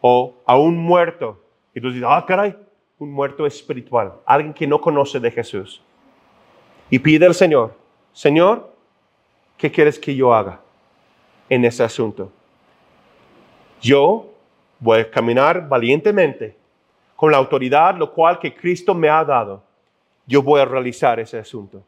o 0.00 0.34
a 0.46 0.56
un 0.56 0.76
muerto. 0.78 1.40
Y 1.74 1.80
tú 1.80 1.88
dices, 1.88 2.04
ah, 2.06 2.24
caray, 2.26 2.56
un 2.98 3.10
muerto 3.10 3.46
espiritual, 3.46 4.14
alguien 4.24 4.54
que 4.54 4.66
no 4.66 4.80
conoce 4.80 5.18
de 5.18 5.30
Jesús. 5.30 5.82
Y 6.90 6.98
pide 6.98 7.26
al 7.26 7.34
Señor, 7.34 7.74
Señor, 8.12 8.72
¿qué 9.56 9.70
quieres 9.70 9.98
que 9.98 10.14
yo 10.14 10.32
haga 10.32 10.60
en 11.48 11.64
ese 11.64 11.82
asunto? 11.82 12.30
Yo 13.80 14.30
voy 14.78 15.00
a 15.00 15.10
caminar 15.10 15.68
valientemente 15.68 16.56
con 17.16 17.32
la 17.32 17.38
autoridad 17.38 17.96
lo 17.96 18.12
cual 18.12 18.38
que 18.38 18.54
Cristo 18.54 18.94
me 18.94 19.08
ha 19.08 19.24
dado, 19.24 19.62
yo 20.26 20.42
voy 20.42 20.60
a 20.60 20.64
realizar 20.64 21.20
ese 21.20 21.38
asunto. 21.38 21.82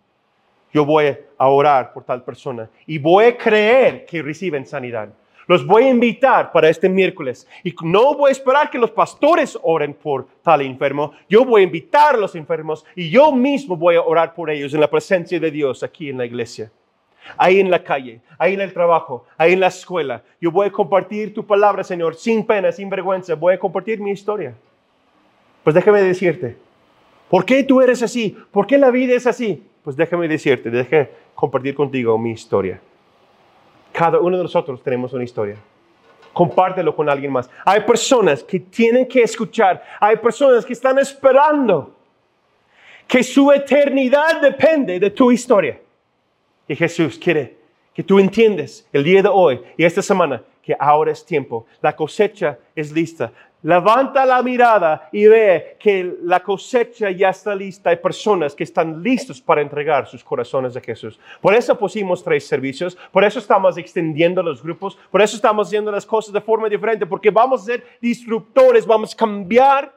Yo 0.72 0.84
voy 0.84 1.16
a 1.38 1.48
orar 1.48 1.92
por 1.92 2.04
tal 2.04 2.22
persona 2.22 2.68
y 2.86 2.98
voy 2.98 3.26
a 3.26 3.36
creer 3.36 4.04
que 4.04 4.20
reciben 4.22 4.66
sanidad. 4.66 5.08
Los 5.46 5.64
voy 5.64 5.84
a 5.84 5.90
invitar 5.90 6.50
para 6.50 6.68
este 6.68 6.88
miércoles 6.88 7.46
y 7.62 7.72
no 7.82 8.16
voy 8.16 8.30
a 8.30 8.32
esperar 8.32 8.68
que 8.68 8.78
los 8.78 8.90
pastores 8.90 9.56
oren 9.62 9.94
por 9.94 10.26
tal 10.42 10.60
enfermo. 10.60 11.12
Yo 11.28 11.44
voy 11.44 11.62
a 11.62 11.64
invitar 11.64 12.16
a 12.16 12.18
los 12.18 12.34
enfermos 12.34 12.84
y 12.96 13.08
yo 13.10 13.30
mismo 13.30 13.76
voy 13.76 13.94
a 13.94 14.02
orar 14.02 14.34
por 14.34 14.50
ellos 14.50 14.74
en 14.74 14.80
la 14.80 14.90
presencia 14.90 15.38
de 15.38 15.50
Dios 15.50 15.84
aquí 15.84 16.10
en 16.10 16.18
la 16.18 16.26
iglesia. 16.26 16.70
Ahí 17.36 17.60
en 17.60 17.70
la 17.70 17.82
calle, 17.82 18.20
ahí 18.38 18.54
en 18.54 18.60
el 18.60 18.72
trabajo, 18.72 19.24
ahí 19.36 19.52
en 19.52 19.60
la 19.60 19.68
escuela. 19.68 20.22
Yo 20.40 20.50
voy 20.50 20.66
a 20.66 20.72
compartir 20.72 21.32
tu 21.32 21.44
palabra, 21.44 21.82
Señor, 21.82 22.16
sin 22.16 22.44
pena, 22.44 22.70
sin 22.70 22.90
vergüenza. 22.90 23.34
Voy 23.34 23.54
a 23.54 23.58
compartir 23.58 24.00
mi 24.00 24.10
historia. 24.10 24.54
Pues 25.64 25.74
déjame 25.74 26.02
decirte, 26.02 26.56
¿por 27.28 27.44
qué 27.44 27.62
tú 27.64 27.80
eres 27.80 28.02
así? 28.02 28.36
¿Por 28.50 28.66
qué 28.66 28.78
la 28.78 28.90
vida 28.90 29.14
es 29.14 29.26
así? 29.26 29.62
Pues 29.82 29.96
déjame 29.96 30.28
decirte, 30.28 30.70
déjame 30.70 31.08
compartir 31.34 31.74
contigo 31.74 32.18
mi 32.18 32.32
historia. 32.32 32.80
Cada 33.92 34.18
uno 34.20 34.36
de 34.36 34.42
nosotros 34.42 34.82
tenemos 34.82 35.12
una 35.12 35.24
historia. 35.24 35.56
Compártelo 36.32 36.94
con 36.94 37.08
alguien 37.08 37.32
más. 37.32 37.48
Hay 37.64 37.80
personas 37.80 38.42
que 38.42 38.60
tienen 38.60 39.06
que 39.06 39.22
escuchar. 39.22 39.82
Hay 39.98 40.16
personas 40.16 40.66
que 40.66 40.74
están 40.74 40.98
esperando 40.98 41.94
que 43.06 43.22
su 43.22 43.50
eternidad 43.52 44.40
depende 44.40 44.98
de 44.98 45.10
tu 45.10 45.30
historia. 45.30 45.80
Y 46.68 46.74
Jesús 46.74 47.18
quiere 47.18 47.56
que 47.94 48.02
tú 48.02 48.18
entiendas 48.18 48.86
el 48.92 49.04
día 49.04 49.22
de 49.22 49.28
hoy 49.32 49.62
y 49.76 49.84
esta 49.84 50.02
semana 50.02 50.42
que 50.66 50.76
ahora 50.76 51.12
es 51.12 51.24
tiempo. 51.24 51.64
La 51.80 51.94
cosecha 51.94 52.58
es 52.74 52.90
lista. 52.90 53.30
Levanta 53.62 54.26
la 54.26 54.42
mirada 54.42 55.08
y 55.12 55.26
ve 55.28 55.76
que 55.78 56.16
la 56.24 56.40
cosecha 56.40 57.08
ya 57.12 57.28
está 57.28 57.54
lista. 57.54 57.90
Hay 57.90 57.98
personas 57.98 58.52
que 58.52 58.64
están 58.64 59.00
listos 59.00 59.40
para 59.40 59.60
entregar 59.60 60.08
sus 60.08 60.24
corazones 60.24 60.76
a 60.76 60.80
Jesús. 60.80 61.20
Por 61.40 61.54
eso 61.54 61.78
pusimos 61.78 62.24
tres 62.24 62.48
servicios, 62.48 62.98
por 63.12 63.22
eso 63.22 63.38
estamos 63.38 63.78
extendiendo 63.78 64.42
los 64.42 64.60
grupos, 64.60 64.98
por 65.08 65.22
eso 65.22 65.36
estamos 65.36 65.68
haciendo 65.68 65.92
las 65.92 66.04
cosas 66.04 66.32
de 66.32 66.40
forma 66.40 66.68
diferente, 66.68 67.06
porque 67.06 67.30
vamos 67.30 67.62
a 67.62 67.66
ser 67.66 67.84
disruptores, 68.00 68.84
vamos 68.84 69.14
a 69.14 69.16
cambiar 69.16 69.94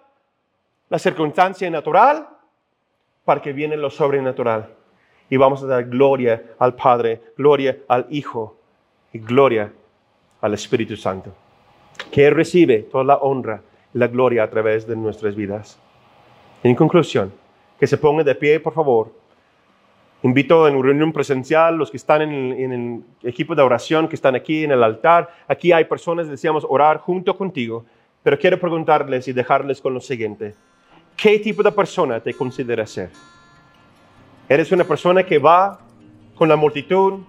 la 0.88 1.00
circunstancia 1.00 1.68
natural 1.72 2.28
para 3.26 3.42
que 3.42 3.54
viene 3.54 3.76
lo 3.76 3.90
sobrenatural. 3.90 4.70
Y 5.32 5.38
vamos 5.38 5.64
a 5.64 5.66
dar 5.66 5.86
gloria 5.86 6.44
al 6.60 6.76
Padre, 6.76 7.22
gloria 7.36 7.80
al 7.88 8.06
Hijo 8.12 8.56
y 9.12 9.18
gloria 9.18 9.74
al 10.42 10.54
Espíritu 10.54 10.96
Santo 10.96 11.34
que 12.12 12.30
recibe 12.30 12.80
toda 12.80 13.04
la 13.04 13.16
honra 13.18 13.62
y 13.94 13.98
la 13.98 14.08
gloria 14.08 14.44
a 14.44 14.50
través 14.50 14.88
de 14.88 14.96
nuestras 14.96 15.36
vidas. 15.36 15.80
En 16.64 16.76
conclusión, 16.76 17.32
que 17.80 17.88
se 17.88 17.98
pongan 17.98 18.26
de 18.26 18.36
pie, 18.36 18.60
por 18.60 18.74
favor. 18.74 19.14
Invito 20.24 20.68
en 20.68 20.82
reunión 20.82 21.14
presencial, 21.14 21.78
los 21.78 21.90
que 21.92 21.98
están 21.98 22.22
en, 22.22 22.52
en, 22.54 23.06
el 23.24 23.30
equipo 23.30 23.56
de 23.56 23.62
oración, 23.62 24.08
que 24.08 24.16
están 24.16 24.36
aquí 24.36 24.66
en 24.66 24.72
el 24.72 24.84
altar. 24.84 25.30
Aquí 25.48 25.72
hay 25.72 25.86
personas 25.86 26.28
deseamos 26.28 26.66
orar 26.68 26.98
junto 26.98 27.38
contigo, 27.38 27.86
pero 28.22 28.38
quiero 28.38 28.60
preguntarles 28.60 29.28
y 29.30 29.34
dejarles 29.34 29.80
con 29.80 29.94
lo 29.94 30.02
siguiente. 30.02 30.56
¿Qué 31.16 31.40
tipo 31.40 31.64
de 31.64 31.72
persona 31.72 32.20
te 32.20 32.34
consideras 32.34 32.90
ser? 32.90 33.12
¿Eres 34.50 34.72
una 34.72 34.84
persona 34.84 35.24
que 35.24 35.38
va 35.38 35.80
con 36.36 36.50
la 36.50 36.56
multitud, 36.58 37.20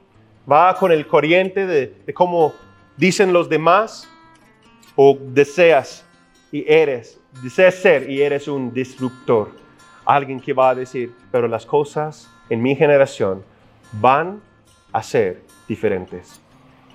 va 0.51 0.75
con 0.75 0.91
el 0.91 1.07
corriente 1.07 1.67
de, 1.67 1.95
de 2.07 2.15
cómo 2.15 2.55
dicen 3.01 3.33
los 3.33 3.49
demás? 3.49 4.09
¿O 4.95 5.17
deseas 5.19 6.05
y 6.53 6.71
eres, 6.71 7.19
deseas 7.43 7.77
ser 7.77 8.11
y 8.11 8.21
eres 8.21 8.47
un 8.47 8.73
disruptor? 8.73 9.51
Alguien 10.05 10.39
que 10.39 10.53
va 10.53 10.71
a 10.71 10.75
decir, 10.75 11.13
pero 11.33 11.49
las 11.49 11.65
cosas 11.65 12.29
en 12.51 12.61
mi 12.61 12.77
generación 12.77 13.43
van 13.93 14.41
a 14.93 15.03
ser 15.03 15.43
diferentes. 15.67 16.41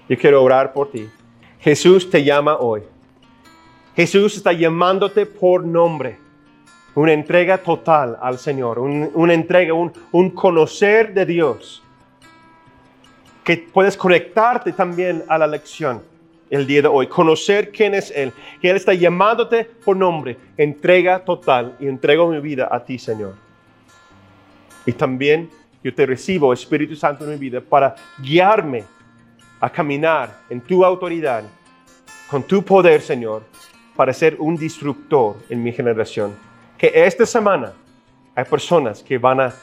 Yo 0.08 0.18
quiero 0.18 0.43
orar 0.43 0.72
por 0.74 0.91
ti. 0.91 1.10
Jesús 1.60 2.10
te 2.10 2.24
llama 2.24 2.58
hoy. 2.58 2.84
Jesús 3.95 4.36
está 4.38 4.53
llamándote 4.53 5.26
por 5.26 5.66
nombre. 5.66 6.20
Una 6.93 7.14
entrega 7.14 7.58
total 7.58 8.18
al 8.22 8.38
Señor, 8.38 8.80
una 8.80 9.34
entrega, 9.34 9.74
un, 9.74 9.91
un 10.12 10.30
conocer 10.30 11.14
de 11.14 11.26
Dios. 11.26 11.84
Que 13.46 13.58
puedes 13.58 13.96
conectarte 13.96 14.74
también 14.74 15.24
a 15.30 15.38
la 15.38 15.48
lección 15.48 16.02
el 16.50 16.68
día 16.68 16.82
de 16.82 16.88
hoy, 16.88 17.08
conocer 17.08 17.72
quién 17.72 17.96
es 17.96 18.12
Él, 18.12 18.34
que 18.62 18.70
Él 18.70 18.76
está 18.76 18.93
llamándote 18.93 19.64
por 19.64 19.96
nombre, 19.96 20.38
entrega 20.58 21.24
total 21.24 21.76
y 21.80 21.88
entrego 21.88 22.28
mi 22.28 22.39
vida 22.39 22.68
a 22.70 22.84
ti, 22.84 23.00
Señor. 23.00 23.36
Y 24.86 24.91
también 24.91 25.50
yo 25.84 25.93
te 25.93 26.06
recibo, 26.06 26.54
Espíritu 26.54 26.96
Santo, 26.96 27.24
en 27.24 27.32
mi 27.32 27.38
vida 27.38 27.62
para 27.62 27.96
guiarme 28.20 28.84
a 29.60 29.70
caminar 29.70 30.41
en 30.50 30.62
tu 30.62 30.84
autoridad, 30.84 31.43
con 32.30 32.43
tu 32.43 32.64
poder, 32.64 33.02
Señor, 33.02 33.43
para 33.96 34.14
ser 34.14 34.36
un 34.39 34.56
disruptor 34.56 35.38
en 35.50 35.64
mi 35.64 35.72
generación. 35.72 36.36
Que 36.78 36.91
esta 36.93 37.26
semana 37.26 37.74
hay 38.36 38.46
personas 38.46 39.02
que 39.02 39.18
van 39.18 39.39
a 39.39 39.54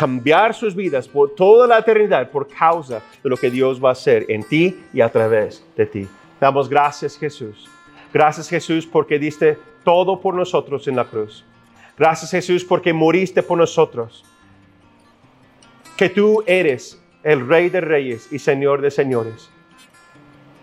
cambiar 0.00 0.54
sus 0.54 0.74
vidas 0.74 1.06
por 1.06 1.34
toda 1.34 1.66
la 1.66 1.76
eternidad 1.76 2.30
por 2.30 2.48
causa 2.48 3.02
de 3.22 3.28
lo 3.28 3.36
que 3.36 3.50
Dios 3.50 3.78
va 3.84 3.90
a 3.90 3.92
hacer 3.92 4.24
en 4.30 4.42
ti 4.42 4.80
y 4.94 5.02
a 5.02 5.10
través 5.10 5.62
de 5.76 5.84
ti. 5.84 6.08
Damos 6.40 6.70
gracias 6.70 7.18
Jesús. 7.18 7.68
Gracias 8.10 8.48
Jesús 8.48 8.86
porque 8.86 9.18
diste 9.18 9.58
todo 9.84 10.18
por 10.18 10.34
nosotros 10.34 10.88
en 10.88 10.96
la 10.96 11.04
cruz. 11.04 11.44
Gracias 11.98 12.30
Jesús 12.30 12.64
porque 12.64 12.94
moriste 12.94 13.42
por 13.42 13.58
nosotros. 13.58 14.24
Que 15.98 16.08
tú 16.08 16.42
eres 16.46 16.98
el 17.22 17.46
Rey 17.46 17.68
de 17.68 17.82
Reyes 17.82 18.32
y 18.32 18.38
Señor 18.38 18.80
de 18.80 18.90
Señores. 18.90 19.50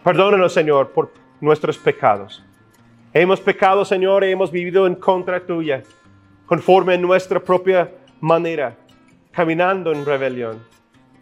Perdónanos 0.03 0.51
Señor 0.51 0.89
por 0.89 1.13
nuestros 1.41 1.77
pecados. 1.77 2.43
Hemos 3.13 3.39
pecado 3.39 3.85
Señor 3.85 4.23
y 4.23 4.31
hemos 4.31 4.49
vivido 4.49 4.87
en 4.87 4.95
contra 4.95 5.45
tuya, 5.45 5.83
conforme 6.47 6.95
a 6.95 6.97
nuestra 6.97 7.39
propia 7.39 7.91
manera, 8.19 8.75
caminando 9.37 9.91
en 9.91 10.03
rebelión. 10.03 10.63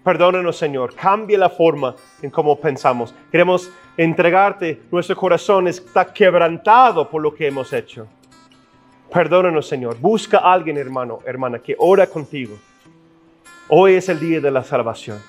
Perdónanos, 0.01 0.55
Señor. 0.55 0.95
Cambia 0.95 1.37
la 1.37 1.49
forma 1.49 1.97
en 2.21 2.29
cómo 2.29 2.57
pensamos. 2.57 3.13
Queremos 3.29 3.69
entregarte. 3.97 4.83
Nuestro 4.89 5.17
corazón 5.17 5.67
está 5.67 6.13
quebrantado 6.13 7.09
por 7.09 7.21
lo 7.21 7.35
que 7.35 7.45
hemos 7.45 7.73
hecho. 7.73 8.07
Perdónanos, 9.11 9.67
Señor. 9.67 9.99
Busca 9.99 10.37
a 10.37 10.53
alguien, 10.53 10.77
hermano, 10.77 11.19
hermana, 11.25 11.59
que 11.59 11.75
ora 11.77 12.07
contigo. 12.07 12.55
Hoy 13.67 13.95
es 13.95 14.07
el 14.07 14.17
día 14.17 14.39
de 14.39 14.49
la 14.49 14.63
salvación. 14.63 15.19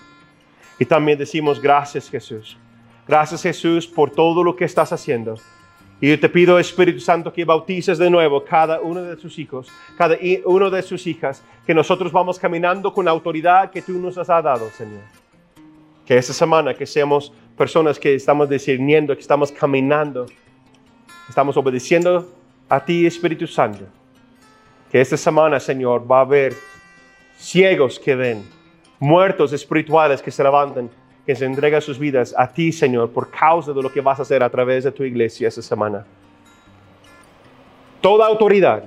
Y 0.78 0.84
también 0.84 1.18
decimos 1.18 1.60
gracias, 1.60 2.08
Jesús. 2.08 2.56
Gracias, 3.08 3.42
Jesús, 3.42 3.88
por 3.88 4.12
todo 4.12 4.44
lo 4.44 4.54
que 4.54 4.64
estás 4.64 4.92
haciendo. 4.92 5.34
Y 6.00 6.10
yo 6.10 6.20
te 6.20 6.28
pido, 6.28 6.58
Espíritu 6.58 7.00
Santo, 7.00 7.32
que 7.32 7.44
bautices 7.44 7.96
de 7.96 8.10
nuevo 8.10 8.44
cada 8.44 8.80
uno 8.80 9.02
de 9.02 9.16
sus 9.16 9.38
hijos, 9.38 9.68
cada 9.96 10.16
uno 10.44 10.68
de 10.70 10.82
sus 10.82 11.06
hijas, 11.06 11.42
que 11.66 11.72
nosotros 11.72 12.12
vamos 12.12 12.38
caminando 12.38 12.92
con 12.92 13.06
la 13.06 13.12
autoridad 13.12 13.70
que 13.70 13.80
tú 13.80 13.92
nos 13.92 14.18
has 14.18 14.26
dado, 14.26 14.68
Señor. 14.70 15.00
Que 16.04 16.18
esta 16.18 16.34
semana 16.34 16.74
que 16.74 16.84
seamos 16.84 17.32
personas 17.56 17.98
que 17.98 18.14
estamos 18.14 18.48
discerniendo, 18.48 19.14
que 19.14 19.22
estamos 19.22 19.50
caminando, 19.50 20.26
estamos 21.28 21.56
obedeciendo 21.56 22.30
a 22.68 22.84
ti, 22.84 23.06
Espíritu 23.06 23.46
Santo. 23.46 23.84
Que 24.92 25.00
esta 25.00 25.16
semana, 25.16 25.58
Señor, 25.58 26.10
va 26.10 26.18
a 26.18 26.22
haber 26.22 26.54
ciegos 27.38 27.98
que 27.98 28.14
ven, 28.14 28.46
muertos 29.00 29.54
espirituales 29.54 30.20
que 30.20 30.30
se 30.30 30.42
levanten 30.42 30.90
que 31.26 31.34
se 31.34 31.44
entrega 31.44 31.80
sus 31.80 31.98
vidas 31.98 32.34
a 32.38 32.46
ti, 32.48 32.70
Señor, 32.70 33.10
por 33.10 33.30
causa 33.30 33.72
de 33.72 33.82
lo 33.82 33.92
que 33.92 34.00
vas 34.00 34.20
a 34.20 34.22
hacer 34.22 34.42
a 34.44 34.48
través 34.48 34.84
de 34.84 34.92
tu 34.92 35.02
iglesia 35.02 35.48
esta 35.48 35.60
semana. 35.60 36.06
Toda 38.00 38.28
autoridad 38.28 38.84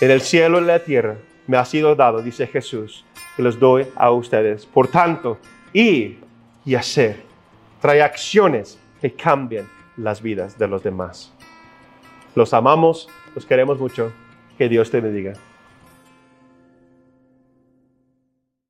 en 0.00 0.10
el 0.10 0.22
cielo 0.22 0.56
y 0.58 0.60
en 0.62 0.66
la 0.66 0.78
tierra 0.78 1.16
me 1.46 1.58
ha 1.58 1.64
sido 1.66 1.94
dado, 1.94 2.22
dice 2.22 2.46
Jesús, 2.46 3.04
que 3.36 3.42
los 3.42 3.58
doy 3.58 3.86
a 3.96 4.10
ustedes. 4.10 4.64
Por 4.64 4.88
tanto, 4.88 5.38
ir 5.74 6.20
y 6.64 6.74
hacer. 6.74 7.22
Trae 7.80 8.00
acciones 8.00 8.78
que 9.00 9.12
cambien 9.12 9.68
las 9.96 10.22
vidas 10.22 10.58
de 10.58 10.68
los 10.68 10.82
demás. 10.82 11.32
Los 12.34 12.54
amamos, 12.54 13.08
los 13.34 13.44
queremos 13.44 13.78
mucho. 13.78 14.12
Que 14.56 14.68
Dios 14.68 14.90
te 14.90 15.00
bendiga. 15.00 15.34